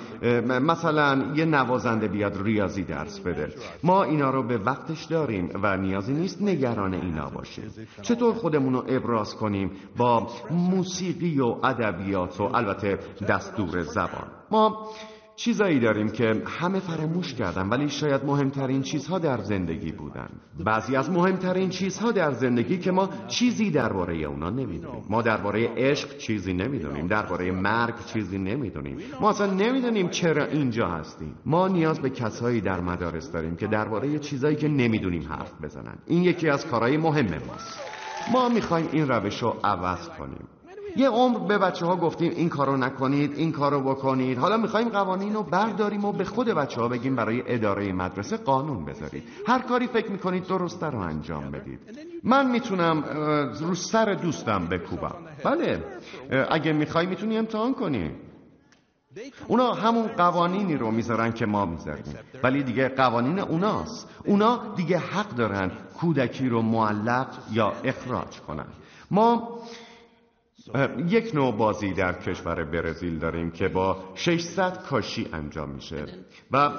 مثلا 0.49 1.33
یه 1.35 1.45
نوازنده 1.45 2.07
بیاد 2.07 2.41
ریاضی 2.43 2.83
درس 2.83 3.19
بده. 3.19 3.53
ما 3.83 4.03
اینا 4.03 4.29
رو 4.29 4.43
به 4.43 4.57
وقتش 4.57 5.05
داریم 5.05 5.49
و 5.63 5.77
نیازی 5.77 6.13
نیست 6.13 6.41
نگران 6.41 6.93
اینا 6.93 7.29
باشیم. 7.29 7.71
چطور 8.01 8.33
خودمون 8.33 8.73
رو 8.73 8.83
ابراز 8.87 9.35
کنیم 9.35 9.71
با 9.97 10.27
موسیقی 10.51 11.39
و 11.39 11.55
ادبیات 11.63 12.39
و 12.39 12.43
البته 12.43 12.99
دستور 13.27 13.81
زبان؟ 13.81 14.27
ما 14.51 14.89
چیزایی 15.35 15.79
داریم 15.79 16.09
که 16.09 16.41
همه 16.45 16.79
فراموش 16.79 17.33
کردن 17.33 17.69
ولی 17.69 17.89
شاید 17.89 18.25
مهمترین 18.25 18.81
چیزها 18.81 19.19
در 19.19 19.37
زندگی 19.37 19.91
بودن. 19.91 20.29
بعضی 20.65 20.95
از 20.95 21.09
مهمترین 21.09 21.69
چیزها 21.69 22.11
در 22.11 22.31
زندگی 22.31 22.77
که 22.77 22.91
ما 22.91 23.09
چیزی 23.27 23.71
درباره 23.71 24.15
اونا 24.15 24.49
نمی‌دونیم. 24.49 25.03
ما 25.09 25.21
درباره 25.21 25.69
عشق 25.77 26.17
چیزی 26.17 26.53
نمی‌دونیم. 26.53 27.07
درباره 27.07 27.51
مرگ 27.51 28.05
چیزی 28.05 28.37
نمی‌دونیم. 28.37 28.97
ما 29.21 29.29
اصلا 29.29 29.53
نمی‌دونیم 29.53 30.09
چرا 30.09 30.45
اینجا 30.45 30.87
هستیم. 30.87 31.35
ما 31.45 31.67
نیاز 31.67 31.99
به 31.99 32.09
کسایی 32.09 32.61
در 32.61 32.79
مدارس 32.81 33.31
داریم 33.31 33.55
که 33.55 33.67
درباره 33.67 34.19
چیزایی 34.19 34.55
که 34.55 34.67
نمی‌دونیم 34.67 35.23
حرف 35.29 35.63
بزنن. 35.63 35.97
این 36.07 36.23
یکی 36.23 36.49
از 36.49 36.67
کارهای 36.67 36.97
مهم 36.97 37.25
ماست. 37.47 37.79
ما 38.31 38.49
می‌خوایم 38.49 38.89
این 38.91 39.07
روش 39.07 39.41
رو 39.43 39.55
عوض 39.63 40.09
کنیم. 40.09 40.47
یه 40.95 41.09
عمر 41.09 41.39
به 41.39 41.57
بچه 41.57 41.85
ها 41.85 41.95
گفتیم 41.95 42.31
این 42.31 42.49
کارو 42.49 42.77
نکنید 42.77 43.33
این 43.33 43.51
کارو 43.51 43.81
بکنید. 43.81 44.37
حالا 44.37 44.57
می‌خوایم 44.57 44.89
قوانین 44.89 45.33
رو 45.33 45.43
برداریم 45.43 46.05
و 46.05 46.11
به 46.11 46.23
خود 46.25 46.47
بچه 46.47 46.81
ها 46.81 46.87
بگیم 46.87 47.15
برای 47.15 47.43
اداره 47.45 47.93
مدرسه 47.93 48.37
قانون 48.37 48.85
بذارید. 48.85 49.23
هر 49.47 49.59
کاری 49.59 49.87
فکر 49.87 50.11
می‌کنید 50.11 50.47
درسته 50.47 50.85
رو 50.85 50.99
انجام 50.99 51.51
بدید. 51.51 51.79
من 52.23 52.51
می‌تونم 52.51 53.03
رو 53.59 53.75
سر 53.75 54.13
دوستم 54.13 54.67
بکوبم. 54.67 55.15
بله. 55.43 55.83
اگه 56.49 56.73
می‌خوای 56.73 57.05
می‌تونی 57.05 57.37
امتحان 57.37 57.73
کنی. 57.73 58.11
اونا 59.47 59.73
همون 59.73 60.07
قوانینی 60.07 60.77
رو 60.77 60.91
می‌ذارن 60.91 61.31
که 61.31 61.45
ما 61.45 61.65
می‌ذاریم. 61.65 62.03
ولی 62.43 62.63
دیگه 62.63 62.89
قوانین 62.89 63.39
اوناست. 63.39 64.09
اونا 64.25 64.73
دیگه 64.75 64.97
حق 64.97 65.29
دارن 65.29 65.71
کودکی 65.99 66.49
رو 66.49 66.61
معلق 66.61 67.27
یا 67.51 67.73
اخراج 67.83 68.39
کنن. 68.47 68.67
ما 69.11 69.59
یک 71.07 71.35
نوع 71.35 71.57
بازی 71.57 71.93
در 71.93 72.13
کشور 72.13 72.63
برزیل 72.63 73.19
داریم 73.19 73.51
که 73.51 73.67
با 73.67 73.97
600 74.15 74.83
کاشی 74.83 75.27
انجام 75.33 75.69
میشه. 75.69 76.05
و 76.51 76.71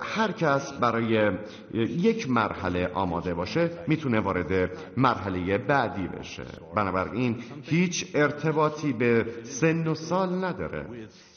هر 0.00 0.32
کس 0.32 0.72
برای 0.72 1.32
یک 1.74 2.30
مرحله 2.30 2.90
آماده 2.94 3.34
باشه 3.34 3.70
می‌تونه 3.86 4.20
وارد 4.20 4.70
مرحله 4.96 5.58
بعدی 5.58 6.08
بشه. 6.08 6.44
بنابراین 6.76 7.36
هیچ 7.62 8.06
ارتباطی 8.14 8.92
به 8.92 9.26
سن 9.42 9.86
و 9.86 9.94
سال 9.94 10.44
نداره. 10.44 10.86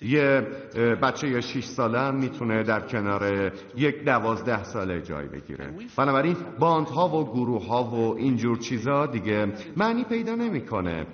یه 0.01 0.47
بچه 1.01 1.41
6 1.41 1.65
ساله 1.65 1.99
هم 1.99 2.15
می‌تونه 2.15 2.63
در 2.63 2.79
کنار 2.79 3.51
یک 3.75 4.03
دوازده 4.05 4.63
ساله 4.63 5.01
جای 5.01 5.27
بگیره. 5.27 5.73
بنابراین 5.97 6.35
باندها 6.59 7.09
و 7.09 7.25
گروه 7.25 7.67
ها 7.67 7.83
و 7.83 8.17
اینجور 8.17 8.57
چیزا 8.57 9.05
دیگه 9.05 9.53
معنی 9.77 10.03
پیدا 10.03 10.35
نمی‌کنه. 10.35 11.05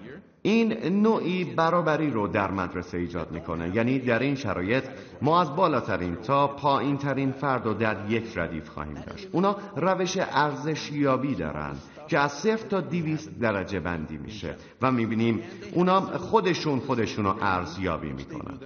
این 0.45 1.01
نوعی 1.01 1.43
برابری 1.43 2.11
رو 2.11 2.27
در 2.27 2.51
مدرسه 2.51 2.97
ایجاد 2.97 3.31
می‌کنه. 3.31 3.75
یعنی 3.75 3.99
در 3.99 4.19
این 4.19 4.35
شرایط 4.35 4.83
ما 5.21 5.41
از 5.41 5.55
بالاترین 5.55 6.15
تا 6.15 6.47
پایین 6.47 6.97
ترین 6.97 7.31
فرد 7.31 7.65
رو 7.65 7.73
در 7.73 7.97
یک 8.09 8.37
ردیف 8.37 8.69
خواهیم 8.69 8.93
داشت. 9.07 9.27
اونا 9.31 9.55
روش 9.75 10.17
ارزشیابی 10.17 11.35
دارن 11.35 11.75
که 12.07 12.19
از 12.19 12.31
صفر 12.31 12.67
تا 12.67 12.81
دیویست 12.81 13.39
درجه 13.39 13.79
بندی 13.79 14.17
میشه 14.17 14.55
و 14.81 14.91
می‌بینیم 14.91 15.41
اونا 15.73 16.01
خودشون 16.01 16.79
خودشون 16.79 17.25
رو 17.25 17.35
ارزیابی 17.41 18.11
می‌کنن. 18.11 18.57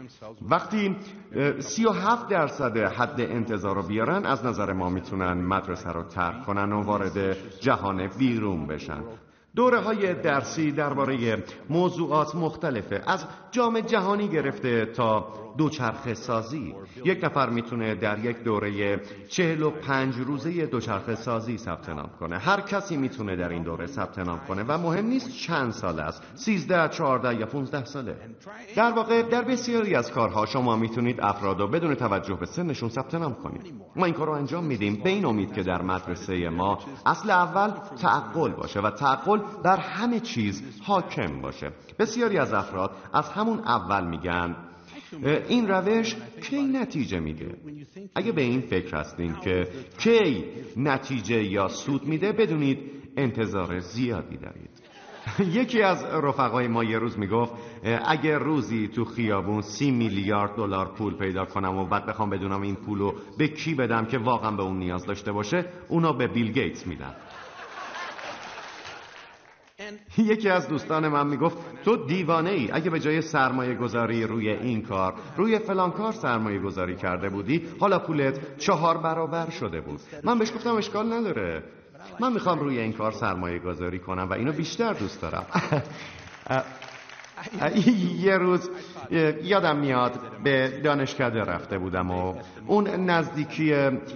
وقتی 0.49 0.95
سی 1.59 1.85
و 1.85 1.91
هفت 1.91 2.29
درصد 2.29 2.77
حد 2.77 3.21
انتظار 3.21 3.75
رو 3.75 3.83
بیارن 3.83 4.25
از 4.25 4.45
نظر 4.45 4.73
ما 4.73 4.89
می‌تونن 4.89 5.33
مدرسه 5.33 5.91
رو 5.91 6.03
ترک 6.03 6.45
کنن 6.45 6.73
و 6.73 6.81
وارد 6.81 7.37
جهان 7.59 8.07
بیرون 8.07 8.67
بشن. 8.67 9.03
دوره 9.55 9.79
های 9.79 10.13
درسی 10.13 10.71
درباره 10.71 11.43
موضوعات 11.69 12.35
مختلفه. 12.35 13.03
از 13.07 13.25
جام 13.51 13.79
جهانی 13.79 14.27
گرفته 14.27 14.85
تا 14.85 15.27
دوچرخه 15.57 16.13
سازی. 16.13 16.75
یک 17.05 17.23
نفر 17.23 17.49
می‌تونه 17.49 17.95
در 17.95 18.19
یک 18.19 18.43
دوره 18.43 19.01
چهل 19.27 19.63
و 19.63 19.69
پنج 19.69 20.15
روزه 20.15 20.65
دوچرخه 20.65 21.15
سازی 21.15 21.57
ثبت 21.57 21.89
نام 21.89 22.09
کنه. 22.19 22.37
هر 22.37 22.61
کسی 22.61 22.97
می‌تونه 22.97 23.35
در 23.35 23.49
این 23.49 23.63
دوره 23.63 23.87
ثبت 23.87 24.19
نام 24.19 24.39
کنه 24.47 24.63
و 24.67 24.77
مهم 24.77 25.05
نیست 25.05 25.29
چند 25.37 25.71
سال 25.71 25.99
است. 25.99 26.23
سیزده 26.35 26.89
چهارده 26.89 27.35
یا 27.35 27.45
پونزده 27.45 27.85
ساله. 27.85 28.15
در 28.75 28.91
واقع 28.91 29.21
در 29.21 29.41
بسیاری 29.41 29.95
از 29.95 30.11
کارها 30.11 30.45
شما 30.45 30.75
می‌تونید 30.75 31.21
افراد 31.21 31.59
رو 31.59 31.67
بدون 31.67 31.95
توجه 31.95 32.33
به 32.33 32.45
سنشون 32.45 32.89
ثبت 32.89 33.15
نام 33.15 33.33
کنید. 33.33 33.73
ما 33.95 34.05
این 34.05 34.13
کار 34.13 34.27
رو 34.27 34.33
انجام 34.33 34.63
میدیم 34.63 35.01
به 35.03 35.09
این 35.09 35.25
امید 35.25 35.53
که 35.53 35.63
در 35.63 35.81
مدرسه 35.81 36.49
ما 36.49 36.79
اصل 37.05 37.29
اول 37.29 37.71
تعقل 38.01 38.51
باشه 38.51 38.81
و 38.81 38.91
تعقل 38.91 39.38
بر 39.63 39.77
همه 39.77 40.19
چیز 40.19 40.63
حاکم 40.83 41.41
باشه. 41.41 41.71
بسیاری 41.99 42.37
از 42.37 42.53
افراد 42.53 42.91
از 43.13 43.29
همون 43.29 43.59
اول 43.59 44.07
میگن 44.07 44.55
این 45.47 45.67
روش 45.67 46.15
کی 46.41 46.61
نتیجه 46.61 47.19
میده؟ 47.19 47.57
اگه 48.15 48.31
به 48.31 48.41
این 48.41 48.61
فکر 48.61 48.97
هستین 48.97 49.35
که 49.35 49.67
کی 49.97 50.45
نتیجه 50.77 51.43
یا 51.43 51.67
سود 51.67 52.03
میده 52.03 52.31
بدونید 52.31 52.79
انتظار 53.17 53.79
زیادی 53.79 54.37
دارید. 54.37 54.69
یکی 55.59 55.81
از 55.81 56.03
رفقای 56.03 56.67
ما 56.67 56.83
یه 56.83 56.99
روز 56.99 57.19
می‌گفت 57.19 57.53
اگه 58.05 58.37
روزی 58.37 58.87
تو 58.87 59.05
خیابون 59.05 59.61
سی 59.61 59.91
میلیارد 59.91 60.55
دلار 60.55 60.93
پول 60.93 61.17
پیدا 61.17 61.45
کنم 61.45 61.77
و 61.77 61.85
بعد 61.85 62.05
بخوام 62.05 62.29
بدونم 62.29 62.61
این 62.61 62.75
پولو 62.75 63.13
به 63.37 63.47
کی 63.47 63.75
بدم 63.75 64.05
که 64.05 64.17
واقعا 64.17 64.51
به 64.51 64.63
اون 64.63 64.77
نیاز 64.77 65.05
داشته 65.05 65.31
باشه 65.31 65.65
اونا 65.87 66.13
به 66.13 66.27
بیل 66.27 66.51
گیتس 66.51 66.87
میدم 66.87 67.15
یکی 70.17 70.49
از 70.49 70.67
دوستان 70.67 71.07
من 71.07 71.27
می‌گفت 71.27 71.57
تو 71.85 72.05
دیوانه 72.05 72.49
ای 72.49 72.71
اگه 72.71 72.89
به 72.89 72.99
جای 72.99 73.21
سرمایه 73.21 73.75
گذاری 73.75 74.23
روی 74.23 74.49
این 74.49 74.81
کار 74.81 75.13
روی 75.37 75.59
فلان 75.59 75.91
کار 75.91 76.11
سرمایه 76.11 76.59
گذاری 76.59 76.95
کرده 76.95 77.29
بودی 77.29 77.67
حالا 77.79 77.99
پولت 77.99 78.57
چهار 78.57 78.97
برابر 78.97 79.49
شده 79.49 79.81
بود. 79.81 79.99
من 80.23 80.39
بهش 80.39 80.51
گفتم 80.53 80.75
اشکال 80.75 81.13
نداره. 81.13 81.63
من 82.19 82.33
می‌خوام 82.33 82.59
روی 82.59 82.79
این 82.79 82.93
کار 82.93 83.11
سرمایه 83.11 83.59
گذاری 83.59 83.99
کنم 83.99 84.29
و 84.29 84.33
اینو 84.33 84.51
بیشتر 84.51 84.93
دوست 84.93 85.21
دارم. 85.21 85.45
یه 88.25 88.37
روز 88.37 88.69
یادم 89.43 89.77
میاد 89.77 90.19
به 90.43 90.81
دانشکده 90.83 91.39
رفته 91.39 91.77
بودم 91.77 92.11
و 92.11 92.35
اون 92.67 92.87
نزدیکی 92.87 93.65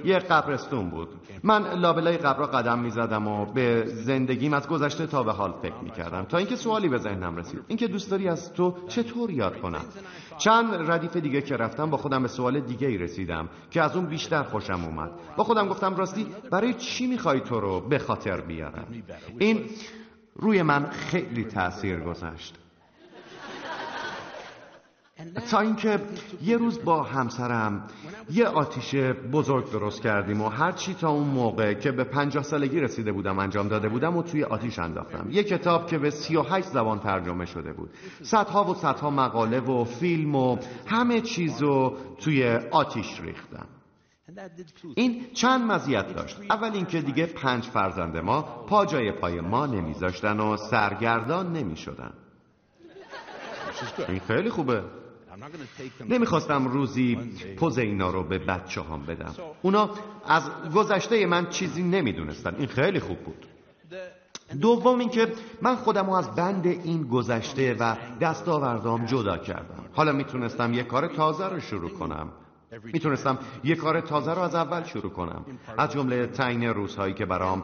یه 0.05 0.19
قبرستون 0.19 0.89
بود. 0.89 1.09
من 1.43 1.73
لابلای 1.73 2.17
قبر 2.17 2.45
قدم 2.45 2.79
می‌زدم 2.79 3.27
و 3.27 3.45
به 3.45 3.85
زندگیم 3.85 4.53
از 4.53 4.67
گذشته 4.67 5.07
تا 5.07 5.23
به 5.23 5.31
حال 5.31 5.53
فکر 5.61 5.83
می‌کردم. 5.83 6.23
تا 6.23 6.37
اینکه 6.37 6.55
سوالی 6.55 6.89
به 6.89 6.97
ذهنم 6.97 7.35
رسید. 7.35 7.61
اینکه 7.67 7.87
دوست 7.87 8.11
داری 8.11 8.27
از 8.27 8.53
تو 8.53 8.75
چطور 8.87 9.31
یاد 9.31 9.59
کنم؟ 9.59 9.81
چند 10.37 10.91
ردیف 10.91 11.17
دیگه 11.17 11.41
که 11.41 11.55
رفتم 11.55 11.89
با 11.89 11.97
خودم 11.97 12.21
به 12.21 12.27
سوال 12.27 12.59
دیگه 12.59 12.87
ای 12.87 12.97
رسیدم 12.97 13.49
که 13.71 13.81
از 13.81 13.95
اون 13.95 14.05
بیشتر 14.05 14.43
خوشم 14.43 14.83
اومد. 14.85 15.11
با 15.37 15.43
خودم 15.43 15.67
گفتم 15.67 15.95
راستی 15.95 16.25
برای 16.51 16.73
چی 16.73 17.07
می‌خوای 17.07 17.41
تو 17.41 17.59
رو 17.59 17.79
به 17.79 17.99
خاطر 17.99 18.41
بیارم؟ 18.41 18.87
این 19.39 19.65
روی 20.35 20.61
من 20.61 20.89
خیلی 20.89 21.43
تاثیر 21.43 21.99
گذاشت. 21.99 22.62
تا 25.51 25.59
اینکه 25.59 25.99
یه 26.41 26.57
روز 26.57 26.83
با 26.83 27.03
همسرم 27.03 27.87
یه 28.31 28.47
آتیش 28.47 28.95
بزرگ 29.31 29.71
درست 29.71 30.01
کردیم 30.01 30.41
و 30.41 30.49
هرچی 30.49 30.93
تا 30.93 31.09
اون 31.09 31.27
موقع 31.27 31.73
که 31.73 31.91
به 31.91 32.03
پنجاه 32.03 32.43
سالگی 32.43 32.79
رسیده 32.79 33.11
بودم 33.11 33.39
انجام 33.39 33.67
داده 33.67 33.89
بودم 33.89 34.17
و 34.17 34.23
توی 34.23 34.43
آتیش 34.43 34.79
انداختم. 34.79 35.27
یه 35.31 35.43
کتاب 35.43 35.87
که 35.87 35.97
به 35.97 36.09
سی 36.09 36.35
و 36.35 36.41
هشت 36.41 36.67
زبان 36.67 36.99
ترجمه 36.99 37.45
شده 37.45 37.73
بود. 37.73 37.89
صدها 38.21 38.63
و 38.63 38.73
صدها 38.73 39.09
مقاله 39.09 39.59
و 39.59 39.83
فیلم 39.83 40.35
و 40.35 40.57
همه 40.85 41.21
چیز 41.21 41.61
رو 41.61 41.97
توی 42.17 42.59
آتیش 42.71 43.21
ریختم. 43.21 43.67
این 44.95 45.21
چند 45.33 45.71
مزیت 45.71 46.15
داشت. 46.15 46.39
اول 46.49 46.71
اینکه 46.73 47.01
دیگه 47.01 47.25
پنج 47.25 47.63
فرزند 47.63 48.17
ما 48.17 48.41
پا 48.41 48.85
جای 48.85 49.11
پای 49.11 49.41
ما 49.41 49.65
نمیذاشتن 49.65 50.39
و 50.39 50.57
سرگردان 50.57 51.53
نمی‌شدن. 51.53 52.13
این 54.07 54.19
خیلی 54.19 54.49
خوبه. 54.49 54.83
نمی‌خواستم 56.09 56.67
روزی 56.67 57.17
پوز 57.57 57.77
اینا 57.77 58.11
رو 58.11 58.23
به 58.23 58.37
بچه 58.39 58.81
هم 58.81 59.05
بدم. 59.05 59.35
اونا 59.61 59.89
از 60.27 60.43
گذشته 60.75 61.25
من 61.25 61.49
چیزی 61.49 61.83
نمی‌دونستن. 61.83 62.55
این 62.55 62.67
خیلی 62.67 62.99
خوب 62.99 63.17
بود. 63.17 63.45
دوم 64.61 64.99
اینکه 64.99 65.27
من 65.61 65.75
خودم 65.75 66.05
رو 66.05 66.13
از 66.13 66.35
بند 66.35 66.67
این 66.67 67.07
گذشته 67.07 67.73
و 67.79 67.95
دستاوردام 68.21 69.05
جدا 69.05 69.37
کردم. 69.37 69.85
حالا 69.93 70.11
می‌تونستم 70.11 70.73
یه 70.73 70.83
کار 70.83 71.07
تازه 71.07 71.47
رو 71.47 71.59
شروع 71.59 71.89
کنم. 71.89 72.31
می‌تونستم 72.83 73.39
یه 73.63 73.75
کار 73.75 74.01
تازه 74.01 74.33
رو 74.33 74.41
از 74.41 74.55
اول 74.55 74.83
شروع 74.83 75.11
کنم. 75.11 75.45
از 75.77 75.91
جمله 75.91 76.27
تعیین 76.27 76.63
روزهایی 76.63 77.13
که 77.13 77.25
برام 77.25 77.63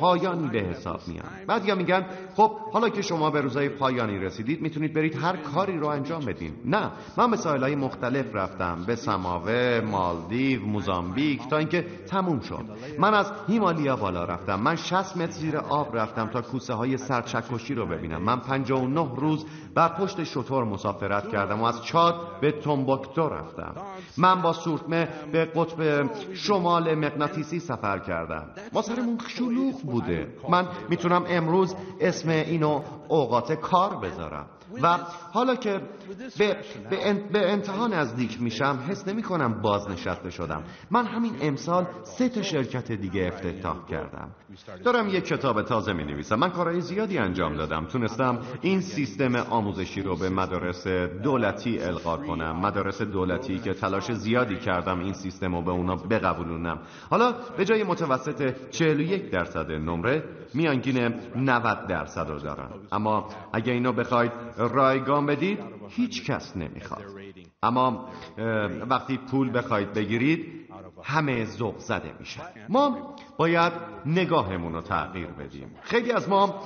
پایانی 0.00 0.48
به 0.48 0.58
حساب 0.58 1.00
میان 1.06 1.24
بعد 1.46 1.64
یا 1.64 1.74
میگن 1.74 2.06
خب 2.34 2.50
حالا 2.72 2.88
که 2.88 3.02
شما 3.02 3.30
به 3.30 3.40
روزهای 3.40 3.68
پایانی 3.68 4.18
رسیدید 4.18 4.62
می‌تونید 4.62 4.94
برید 4.94 5.16
هر 5.16 5.36
کاری 5.36 5.78
رو 5.78 5.86
انجام 5.86 6.24
بدین. 6.24 6.54
نه 6.64 6.90
من 7.16 7.30
به 7.30 7.36
ساحلهای 7.36 7.74
مختلف 7.74 8.34
رفتم 8.34 8.84
به 8.86 8.96
سماوه 8.96 9.80
مالدیو 9.80 10.66
موزامبیک 10.66 11.48
تا 11.48 11.56
اینکه 11.56 11.86
تموم 12.06 12.40
شد. 12.40 12.64
من 12.98 13.14
از 13.14 13.32
هیمالیا 13.48 13.96
بالا 13.96 14.24
رفتم. 14.24 14.60
من 14.60 14.76
60 14.76 15.16
متر 15.16 15.30
زیر 15.30 15.56
آب 15.56 15.96
رفتم 15.96 16.26
تا 16.26 16.42
کوسه 16.42 16.74
های 16.74 16.96
سرچکشی 16.96 17.74
رو 17.74 17.86
ببینم. 17.86 18.22
من 18.22 18.40
59 18.40 19.14
روز 19.16 19.46
بر 19.74 19.88
پشت 19.88 20.24
شطور 20.24 20.64
مسافرت 20.64 21.28
کردم 21.28 21.60
و 21.60 21.64
از 21.64 21.84
چاد 21.84 22.40
به 22.40 22.52
تومبوکتو 22.52 23.28
رفتم. 23.28 23.74
من 24.20 24.42
با 24.42 24.52
سورتمه 24.52 25.08
به 25.32 25.44
قطب 25.44 26.10
شمال 26.34 26.94
مغناطیسی 26.94 27.60
سفر 27.60 27.98
کردم. 27.98 28.44
ما 28.72 28.82
سرمون 28.82 29.18
شلوغ 29.28 29.82
بوده. 29.82 30.26
من 30.48 30.68
می‌تونم 30.88 31.24
امروز 31.28 31.74
اسم 32.00 32.28
اینو 32.28 32.82
اوقات 33.08 33.52
کار 33.52 33.96
بذارم. 33.96 34.46
و 34.82 34.98
حالا 35.32 35.56
که 35.56 35.80
به, 36.38 36.56
به, 37.32 37.52
انتها 37.52 37.86
نزدیک 37.86 38.42
میشم 38.42 38.78
حس 38.88 39.08
نمی 39.08 39.22
کنم 39.22 39.62
بازنشسته 39.62 40.30
شدم. 40.30 40.62
من 40.90 41.06
همین 41.06 41.32
امسال 41.40 41.86
سه 42.02 42.28
تا 42.28 42.42
شرکت 42.42 42.92
دیگه 42.92 43.26
افتتاح 43.26 43.86
کردم. 43.86 44.30
دارم 44.84 45.08
یک 45.08 45.24
کتاب 45.24 45.62
تازه 45.62 45.92
می 45.92 46.04
نویسم. 46.04 46.34
من 46.34 46.50
کارهای 46.50 46.80
زیادی 46.80 47.18
انجام 47.18 47.56
دادم. 47.56 47.84
تونستم 47.84 48.38
این 48.60 48.80
سیستم 48.80 49.36
آموزشی 49.36 50.02
رو 50.02 50.16
به 50.16 50.30
مدارس 50.30 50.86
دولتی 51.22 51.78
القا 51.78 52.16
کنم. 52.16 52.56
مدارس 52.56 53.02
دولتی 53.02 53.58
که 53.58 53.74
تلاش 53.74 54.12
زیادی 54.12 54.56
کردم 54.56 55.00
این 55.00 55.12
سیستم 55.12 55.54
رو 55.54 55.62
به 55.62 55.70
اونا 55.70 55.96
بقبولونم. 55.96 56.78
حالا 57.10 57.34
به 57.56 57.64
جای 57.64 57.84
متوسط 57.84 58.54
41 58.70 59.30
درصد 59.30 59.70
نمره 59.70 60.24
میانگین 60.54 61.14
90 61.36 61.86
درصد 61.86 62.28
رو 62.28 62.38
دارم. 62.38 62.70
اما 62.92 63.28
اگه 63.52 63.72
اینو 63.72 63.92
بخواید 63.92 64.32
رایگان 64.68 65.26
بدید 65.26 65.58
هیچ 65.88 66.24
کس 66.30 66.56
نمی‌خواد. 66.56 67.04
اما 67.62 68.08
وقتی 68.90 69.16
پول 69.16 69.58
بخواید 69.58 69.92
بگیرید 69.92 70.70
همه 71.02 71.44
ذوق 71.44 71.78
زده 71.78 72.14
میشن. 72.20 72.42
ما 72.68 73.16
باید 73.40 73.72
نگاهمون 74.06 74.72
رو 74.72 74.80
تغییر 74.80 75.26
بدیم. 75.26 75.70
خیلی 75.82 76.12
از 76.12 76.28
ما 76.28 76.62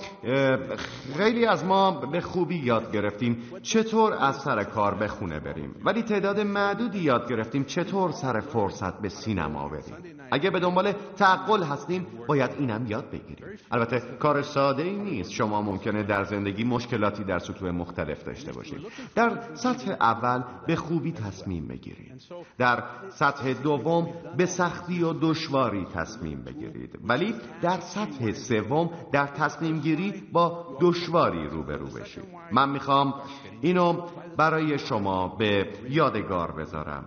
خیلی 1.17 1.47
از 1.47 1.65
ما 1.65 1.91
به 1.91 2.21
خوبی 2.21 2.57
یاد 2.57 2.93
گرفتیم 2.93 3.43
چطور 3.63 4.13
از 4.13 4.37
سر 4.37 4.65
کار 4.65 4.95
به 4.95 5.09
خونه 5.09 5.41
بریم. 5.41 5.75
ولی 5.85 6.03
تعداد 6.03 6.41
معدودی 6.41 6.99
یاد 6.99 7.31
گرفتیم 7.31 7.65
چطور 7.65 8.13
سر 8.13 8.41
فرصت 8.41 9.01
به 9.01 9.09
سینما 9.09 9.69
بریم. 9.69 10.15
اگه 10.31 10.51
به 10.51 10.61
دنبال 10.61 10.93
تعقل 11.17 11.63
هستیم 11.63 12.07
باید 12.29 12.51
اینم 12.59 12.87
یاد 12.87 13.11
بگیریم. 13.11 13.47
البته 13.71 14.01
کار 14.19 14.43
ساده 14.43 14.83
ای 14.83 14.97
نیست. 14.97 15.31
شما 15.31 15.63
ممکنه 15.63 16.03
در 16.03 16.25
زندگی 16.25 16.65
مشکلاتی 16.65 17.25
در 17.25 17.39
سطوح 17.39 17.71
مختلف 17.71 18.25
داشته 18.25 18.53
باشید. 18.53 18.81
در 19.15 19.41
سطح 19.55 19.91
اول 20.01 20.43
به 20.67 20.77
خوبی 20.77 21.13
تصمیم 21.13 21.69
بگیرید. 21.69 22.23
در 22.59 22.83
سطح 23.09 23.53
دوم 23.53 24.09
به 24.37 24.47
سختی 24.47 25.03
و 25.03 25.13
دشواری 25.13 25.85
تصمیم 25.85 26.43
بگیرید. 26.43 26.64
ولی 27.05 27.35
در 27.63 27.81
سطح 27.81 28.33
سوم 28.33 28.91
در 29.13 29.27
تصمیم 29.27 29.79
گیری 29.79 30.13
با 30.33 30.77
دشواری 30.81 31.47
روبرو 31.47 31.87
بشید. 31.87 32.25
من 32.53 32.69
می‌خوام 32.69 33.15
اینو 33.61 34.03
برای 34.37 34.79
شما 34.79 35.29
به 35.29 35.67
یادگار 35.89 36.53
بذارم 36.53 37.05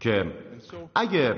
که 0.00 0.24
اگه 0.94 1.34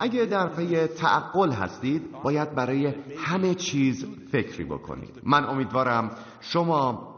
اگه 0.00 0.24
در 0.24 0.48
پی 0.48 0.86
تعقل 0.86 1.52
هستید 1.52 2.12
باید 2.22 2.54
برای 2.54 2.94
همه 3.16 3.54
چیز 3.54 4.06
فکری 4.32 4.64
بکنید. 4.64 5.20
من 5.22 5.44
امیدوارم 5.44 6.10
شما 6.40 7.12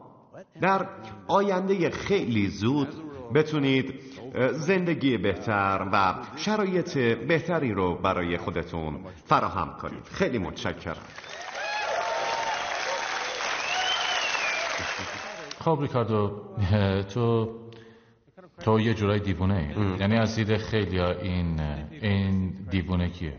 در 0.61 0.89
آینده 1.29 1.91
خیلی 1.91 2.49
زود 2.49 3.04
بتونید 3.35 3.95
زندگی 4.53 5.19
بهتر 5.19 5.89
و 5.93 6.15
شرایط 6.37 6.99
بهتری 6.99 7.73
رو 7.73 7.95
برای 7.95 8.37
خودتون 8.37 9.01
فراهم 9.25 9.77
کنید. 9.83 10.05
خیلی 10.05 10.39
متشکرم. 10.39 10.97
خب 15.61 15.79
ریکاردو 15.81 16.43
تو 17.15 17.55
تو 18.61 18.81
یه 18.81 18.95
جورای 18.95 19.21
دیوونه 19.21 19.55
ای. 19.55 20.01
یعنی 20.01 20.17
از 20.17 20.37
دید 20.37 20.57
خیلی 20.57 21.01
این 21.01 21.61
این 21.91 22.49
دیوونه 22.71 23.09
کیه. 23.09 23.37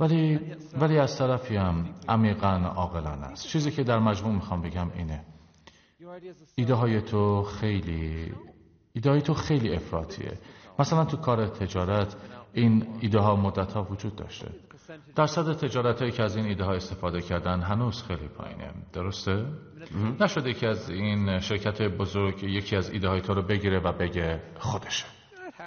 ولی 0.00 0.40
ولی 0.80 0.98
از 0.98 1.18
طرفی 1.18 1.56
هم 1.56 1.86
عمیقا 2.08 2.72
عاقلانه 2.76 3.26
است. 3.26 3.46
چیزی 3.46 3.70
که 3.70 3.82
در 3.82 3.98
مجموع 3.98 4.34
می‌خوام 4.34 4.62
بگم 4.62 4.90
اینه. 4.96 5.24
ایده 6.54 6.74
های 6.74 7.00
تو 7.00 7.42
خیلی 7.42 8.32
ایده 8.92 9.10
های 9.10 9.22
تو 9.22 9.34
خیلی 9.34 9.74
افراطیه. 9.74 10.38
مثلا 10.78 11.04
تو 11.04 11.16
کار 11.16 11.46
تجارت 11.46 12.16
این 12.52 12.86
ایده 13.00 13.18
ها 13.18 13.36
مدت 13.36 13.72
ها 13.72 13.82
وجود 13.90 14.16
داشته. 14.16 14.48
درصد 15.14 15.52
تجارت 15.52 16.00
هایی 16.00 16.12
که 16.12 16.22
از 16.22 16.36
این 16.36 16.46
ایده 16.46 16.64
ها 16.64 16.72
استفاده 16.72 17.20
کردن 17.20 17.60
هنوز 17.60 18.02
خیلی 18.02 18.28
پایینه. 18.28 18.74
درسته؟ 18.92 19.46
نشده 20.20 20.54
که 20.54 20.68
از 20.68 20.90
این 20.90 21.40
شرکت 21.40 21.82
بزرگ 21.82 22.42
یکی 22.42 22.76
از 22.76 22.90
ایده 22.90 23.08
های 23.08 23.20
تو 23.20 23.34
رو 23.34 23.42
بگیره 23.42 23.78
و 23.78 23.92
بگه 23.92 24.42
خودشه. 24.58 25.15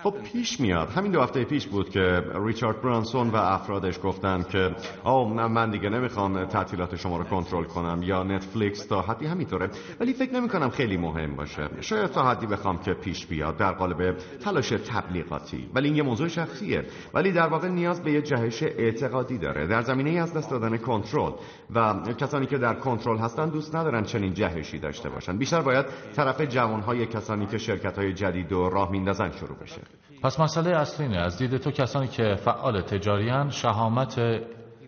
خب 0.03 0.13
پیش 0.33 0.59
میاد. 0.59 0.89
همین 0.89 1.12
دو 1.12 1.21
هفته 1.21 1.43
پیش 1.43 1.67
بود 1.67 1.89
که 1.89 2.23
ریچارد 2.45 2.81
برانسون 2.81 3.29
و 3.29 3.35
افرادش 3.35 3.99
گفتن 4.03 4.43
که 4.43 4.75
آه 5.03 5.33
من 5.33 5.69
دیگه 5.69 5.89
نمی‌خوام 5.89 6.45
تعطیلات 6.45 6.95
شما 6.95 7.17
رو 7.17 7.23
کنترل 7.23 7.63
کنم 7.63 8.03
یا 8.03 8.23
نتفلیکس 8.23 8.85
تا 8.85 9.01
حدی 9.01 9.25
همینطوره. 9.25 9.69
ولی 9.99 10.13
فکر 10.13 10.33
نمی 10.33 10.49
کنم 10.49 10.69
خیلی 10.69 10.97
مهم 10.97 11.35
باشه. 11.35 11.69
شاید 11.81 12.12
تا 12.12 12.23
حدی 12.23 12.47
بخوام 12.47 12.77
که 12.77 12.93
پیش 12.93 13.25
بیاد 13.25 13.57
در 13.57 13.71
قالب 13.71 14.17
تلاش 14.43 14.69
تبلیغاتی. 14.69 15.69
ولی 15.73 15.88
این 15.88 15.97
یه 15.97 16.03
موضوع 16.03 16.27
شخصیه. 16.27 16.85
ولی 17.13 17.31
در 17.31 17.47
واقع 17.47 17.67
نیاز 17.67 18.03
به 18.03 18.12
یه 18.12 18.21
جهش 18.21 18.63
اعتقادی 18.63 19.38
داره. 19.38 19.67
در 19.67 19.81
زمینه 19.81 20.21
از 20.21 20.33
دست 20.33 20.51
دادن 20.51 20.77
کنترل 20.77 21.31
و 21.75 21.93
کسانی 22.19 22.45
که 22.45 22.57
در 22.57 22.73
کنترل 22.73 23.17
هستن 23.17 23.49
دوست 23.49 23.75
ندارن 23.75 24.03
چنین 24.03 24.33
جهشی 24.33 24.79
داشته 24.79 25.09
باشن. 25.09 25.38
بیشتر 25.38 25.62
باید 25.62 25.85
طرف 26.15 26.41
جوانهای 26.41 27.05
کسانی 27.05 27.45
که 27.45 27.57
شرکت 27.57 27.97
های 27.97 28.13
جدید 28.13 28.51
و 28.51 28.69
راه 28.69 28.91
میندازن 28.91 29.31
شروع 29.31 29.57
بشه. 29.57 29.81
پس 30.23 30.39
مسئله 30.39 30.69
اصلی 30.78 31.06
اینه. 31.06 31.17
از 31.17 31.38
دید 31.38 31.58
تو 31.58 31.71
کسانی 31.71 32.08
که 32.08 32.36
فعال 32.36 32.82
تجاریان 32.82 33.49
شهامت 33.49 34.41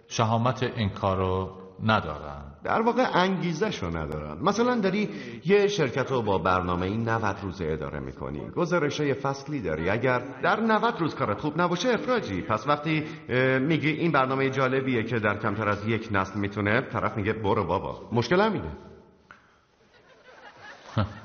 شهامت 0.07 0.63
این 0.63 0.89
کارو 0.89 1.49
ندارن. 1.83 2.51
در 2.63 2.81
واقع 2.81 3.05
انگیزش 3.13 3.83
رو 3.83 3.97
ندارن. 3.97 4.37
مثلا 4.41 4.79
داری 4.79 5.09
یه 5.45 5.67
شرکت 5.67 6.11
رو 6.11 6.21
با 6.21 6.37
برنامه 6.37 6.85
این 6.85 7.09
90 7.09 7.35
روزه 7.41 7.65
اداره 7.65 7.99
می‌کنی. 7.99 8.49
گزارش 8.49 9.01
فصلی 9.01 9.61
داری. 9.61 9.89
اگر 9.89 10.19
در 10.43 10.59
90 10.59 10.99
روز 10.99 11.15
کارت 11.15 11.39
خوب 11.39 11.61
نباشه 11.61 11.89
افراجی 11.89 12.41
پس 12.41 12.67
وقتی 12.67 13.03
میگی 13.59 13.89
این 13.89 14.11
برنامه 14.11 14.49
جالبیه 14.49 15.03
که 15.03 15.19
در 15.19 15.37
کمتر 15.37 15.69
از 15.69 15.87
یک 15.87 16.09
نسل 16.11 16.39
می‌تونه 16.39 16.81
طرف 16.81 17.17
میگه 17.17 17.33
برو 17.33 17.63
بابا. 17.63 18.01
مشکل 18.11 18.41
همینه 18.41 18.71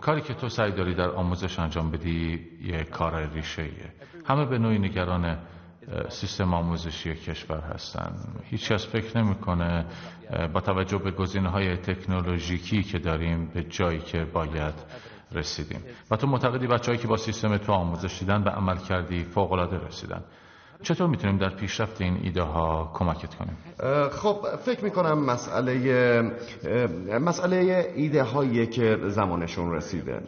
کاری 0.00 0.20
که 0.20 0.34
تو 0.34 0.48
سعی 0.48 0.72
داری 0.72 0.94
در 0.94 1.10
آموزش 1.10 1.58
انجام 1.58 1.90
بدی 1.90 2.46
یه 2.62 2.84
کار 2.84 3.26
ریشه 3.26 3.62
ایه. 3.62 3.92
همه 4.26 4.44
به 4.44 4.58
نوعی 4.58 4.78
نگران 4.78 5.38
سیستم 6.08 6.54
آموزشی 6.54 7.14
کشور 7.14 7.60
هستن. 7.60 8.12
هیچ 8.44 8.72
کس 8.72 8.86
فکر 8.86 9.18
نمی‌کنه 9.18 9.86
با 10.52 10.60
توجه 10.60 10.98
به 10.98 11.10
گزینه 11.10 11.48
های 11.48 11.76
تکنولوژیکی 11.76 12.82
که 12.82 12.98
داریم 12.98 13.46
به 13.54 13.62
جایی 13.62 13.98
که 13.98 14.24
باید 14.24 14.74
رسیدیم. 15.32 15.80
و 16.10 16.16
تو 16.16 16.26
معتقدی 16.26 16.66
بچههایی 16.66 16.98
که 16.98 17.08
با 17.08 17.16
سیستم 17.16 17.56
تو 17.56 17.72
آموزش 17.72 18.18
دیدن 18.18 18.44
به 18.44 18.50
عمل 18.50 18.76
کردی 18.76 19.24
فوق 19.24 19.52
العاده 19.52 19.86
رسیدن. 19.86 20.24
چطور 20.82 21.06
می‌تونیم 21.08 21.38
در 21.38 21.48
پیشرفت 21.48 22.00
این 22.00 22.20
ایده 22.22 22.42
ها 22.42 22.90
کمکت 22.94 23.34
کنیم؟ 23.34 23.56
خب 24.08 24.36
فکر 24.64 24.84
می‌کنم 24.84 25.18
مسئله 25.24 26.22
مسئله 27.20 27.92
ایده 27.96 28.22
هایی 28.22 28.66
که 28.66 28.98
زمانشون 29.08 29.72
رسیده. 29.72 30.20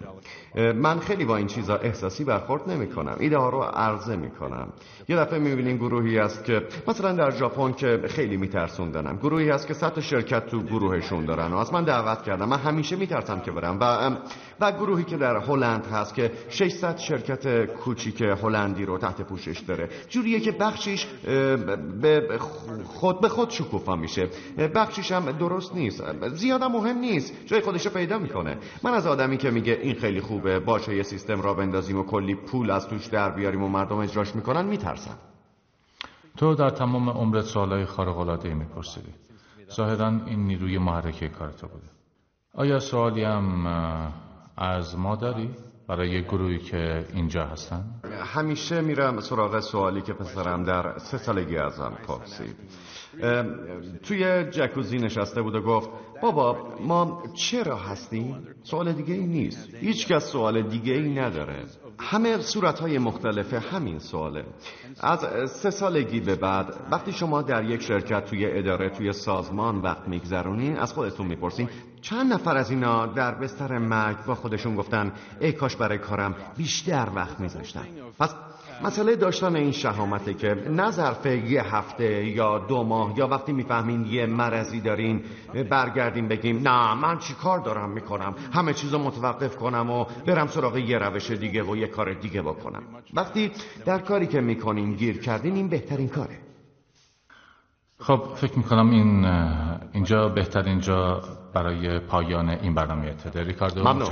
من 0.75 0.99
خیلی 0.99 1.25
با 1.25 1.37
این 1.37 1.47
چیزا 1.47 1.77
احساسی 1.77 2.25
برخورد 2.25 2.71
نمی 2.71 2.87
کنم 2.87 3.17
ایده 3.21 3.39
ها 3.39 3.49
رو 3.49 3.61
عرضه 3.63 4.17
می 4.17 4.31
کنم 4.31 4.69
یه 5.09 5.17
دفعه 5.17 5.39
می 5.39 5.57
بینیم 5.57 5.77
گروهی 5.77 6.19
هست 6.19 6.45
که 6.45 6.67
مثلا 6.89 7.13
در 7.13 7.31
ژاپن 7.31 7.73
که 7.73 8.01
خیلی 8.09 8.37
میترسوندنم. 8.37 9.17
گروهی 9.17 9.51
هست 9.51 9.67
که 9.67 9.75
صد 9.75 10.01
شرکت 10.01 10.47
تو 10.47 10.63
گروهشون 10.63 11.25
دارن 11.25 11.53
و 11.53 11.57
از 11.57 11.73
من 11.73 11.85
دعوت 11.85 12.23
کردم 12.23 12.49
من 12.49 12.59
همیشه 12.59 12.97
میترسم 12.97 13.41
که 13.41 13.51
برم. 13.51 13.79
و 13.81 14.11
و 14.61 14.73
گروهی 14.73 15.05
که 15.05 15.17
در 15.17 15.37
هلند 15.37 15.87
هست 15.87 16.15
که 16.15 16.33
600 16.49 16.97
شرکت 16.99 17.65
کوچیک 17.65 18.23
هلندی 18.23 18.85
رو 18.85 18.99
تحت 18.99 19.23
پوشش 19.23 19.61
داره. 19.61 19.89
جوریه 20.09 20.41
که 20.41 20.53
بخشیش 20.53 21.07
به 22.01 22.39
خود 22.85 23.21
به 23.21 23.29
خود 23.29 23.51
شکوفا 23.51 23.97
میشه. 23.97 24.29
بخشیش 24.75 25.13
هم 25.13 25.33
درست 25.33 25.75
نیست. 25.75 26.29
زیادم 26.29 26.73
مهم 26.73 26.99
نیست. 26.99 27.47
جای 27.47 27.61
خودشو 27.61 27.91
پیدا 27.91 28.19
می‌کنه. 28.19 28.59
من 28.83 28.95
از 28.95 29.07
آدمی 29.07 29.37
که 29.37 29.51
میگه 29.51 29.79
این 29.83 29.95
خیلی 29.95 30.21
خوبه 30.21 30.61
باشه 30.61 30.97
یه 30.97 31.03
سیستم 31.03 31.41
را 31.41 31.55
بندازیم 31.55 31.99
و 31.99 32.03
کلی 32.03 32.35
پول 32.35 32.71
از 32.71 32.89
توش 32.89 33.07
در 33.07 33.31
بیاریم 33.31 33.63
و 33.63 33.69
مردم 33.69 33.97
اجراش 33.97 34.37
می‌کنن 34.37 34.67
میترسم 34.67 35.19
تو 36.37 36.55
در 36.55 36.71
تمام 36.71 37.11
عمرت 37.11 37.45
سوالای 37.45 37.85
خارق 37.85 38.19
العاده 38.19 38.55
میپرسیدی. 38.55 39.13
ظاهرا 39.73 40.09
این 40.27 40.47
نیروی 40.47 40.79
محرکه 40.79 41.29
کارتو 41.29 41.67
بوده. 41.67 41.87
آیا 42.55 42.79
سوالی 42.79 43.25
هم 43.25 43.67
از 44.61 44.99
ما 44.99 45.17
داری؟ 45.17 45.51
برای 45.89 46.23
گروهی 46.23 46.59
که 46.59 47.05
اینجا 47.15 47.45
هستن؟ 47.45 47.85
همیشه 48.35 48.81
میرم 48.81 49.21
سراغ 49.21 49.61
سوالی 49.61 50.03
که 50.03 50.13
پسرم 50.13 50.65
در 50.65 50.99
سه 50.99 51.19
سالگی 51.19 51.57
ازم 51.57 51.93
پرسید 52.07 52.57
توی 54.03 54.45
جکوزی 54.51 54.97
نشسته 54.97 55.43
بود 55.43 55.55
و 55.55 55.61
گفت 55.61 55.91
بابا 56.23 56.57
ما 56.81 57.23
چرا 57.35 57.77
هستیم؟ 57.77 58.47
سوال 58.63 58.93
دیگه 58.93 59.15
ای 59.15 59.27
نیست 59.27 59.75
هیچکس 59.75 60.33
سوال 60.33 60.63
دیگه 60.63 60.93
ای 60.93 61.15
نداره 61.15 61.65
همه 62.01 62.39
صورت 62.39 62.81
های 62.81 62.99
مختلف 62.99 63.75
همین 63.75 63.99
سواله. 63.99 64.45
از 65.01 65.51
سه 65.51 65.71
سالگی 65.71 66.21
به 66.21 66.37
بعد 66.37 66.75
وقتی 66.91 67.13
شما 67.13 67.43
در 67.43 67.65
یک 67.65 67.83
شرکت 67.83 68.25
توی 68.25 68.59
اداره 68.59 68.91
توی 68.91 69.13
سازمان 69.13 69.77
وقت 69.79 70.09
میگذرونین 70.09 70.79
از 70.79 70.93
خودتون 70.93 71.27
می‌پرسین 71.27 71.69
چند 72.01 72.33
نفر 72.33 72.57
از 72.57 72.71
اینا 72.71 73.07
در 73.07 73.35
بستر 73.35 73.79
مرگ 73.79 74.25
با 74.25 74.35
خودشون 74.35 74.77
گفتن 74.77 75.13
ای 75.41 75.53
کاش 75.53 75.77
برای 75.77 75.99
کارم 75.99 76.35
بیشتر 76.57 77.09
وقت 77.15 77.41
میذاشتن. 77.41 77.87
پس 78.19 78.35
مسئله 78.85 79.17
داشتن 79.17 79.57
این 79.57 79.73
شهامته 79.73 80.35
که 80.35 80.55
نه 80.71 80.91
ظرف 80.91 81.27
یه 81.27 81.77
هفته 81.77 82.25
یا 82.25 82.59
دو 82.59 82.83
ماه 82.85 83.19
یا 83.19 83.27
وقتی 83.27 83.53
می‌فهمین 83.53 84.07
یه 84.07 84.27
مرضی 84.27 84.81
دارین 84.81 85.23
برگردیم 85.71 86.29
بگیم 86.29 86.69
نه 86.69 86.95
من 86.95 87.19
چی 87.19 87.35
کار 87.35 87.59
دارم 87.59 87.91
می‌کنم؟ 87.91 88.35
همه 88.53 88.75
چیزو 88.75 88.99
متوقف 88.99 89.57
کنم 89.57 89.91
و 89.91 90.05
برم 90.27 90.47
سراغ 90.47 90.77
یه 90.77 90.99
روش 90.99 91.31
دیگه 91.31 91.63
و 91.63 91.77
یه 91.77 91.87
کار 91.87 92.15
دیگه 92.15 92.43
بکنم. 92.43 92.83
وقتی 93.15 93.51
در 93.85 93.99
کاری 93.99 94.27
که 94.27 94.41
می‌کنین 94.41 94.93
گیر 94.93 95.21
کردین 95.21 95.55
این 95.55 95.69
بهترین 95.69 96.09
کاره. 96.09 96.39
خب 97.99 98.23
فکر 98.37 98.59
می‌کنم 98.59 98.91
این 98.91 99.25
اینجا 99.93 100.29
بهترین 100.29 100.81
جا 100.81 101.23
برای 101.55 101.99
پایان 101.99 102.49
این 102.49 102.75
برنامه 102.75 103.15
ریکاردو 103.35 103.81
ممنون. 103.81 104.09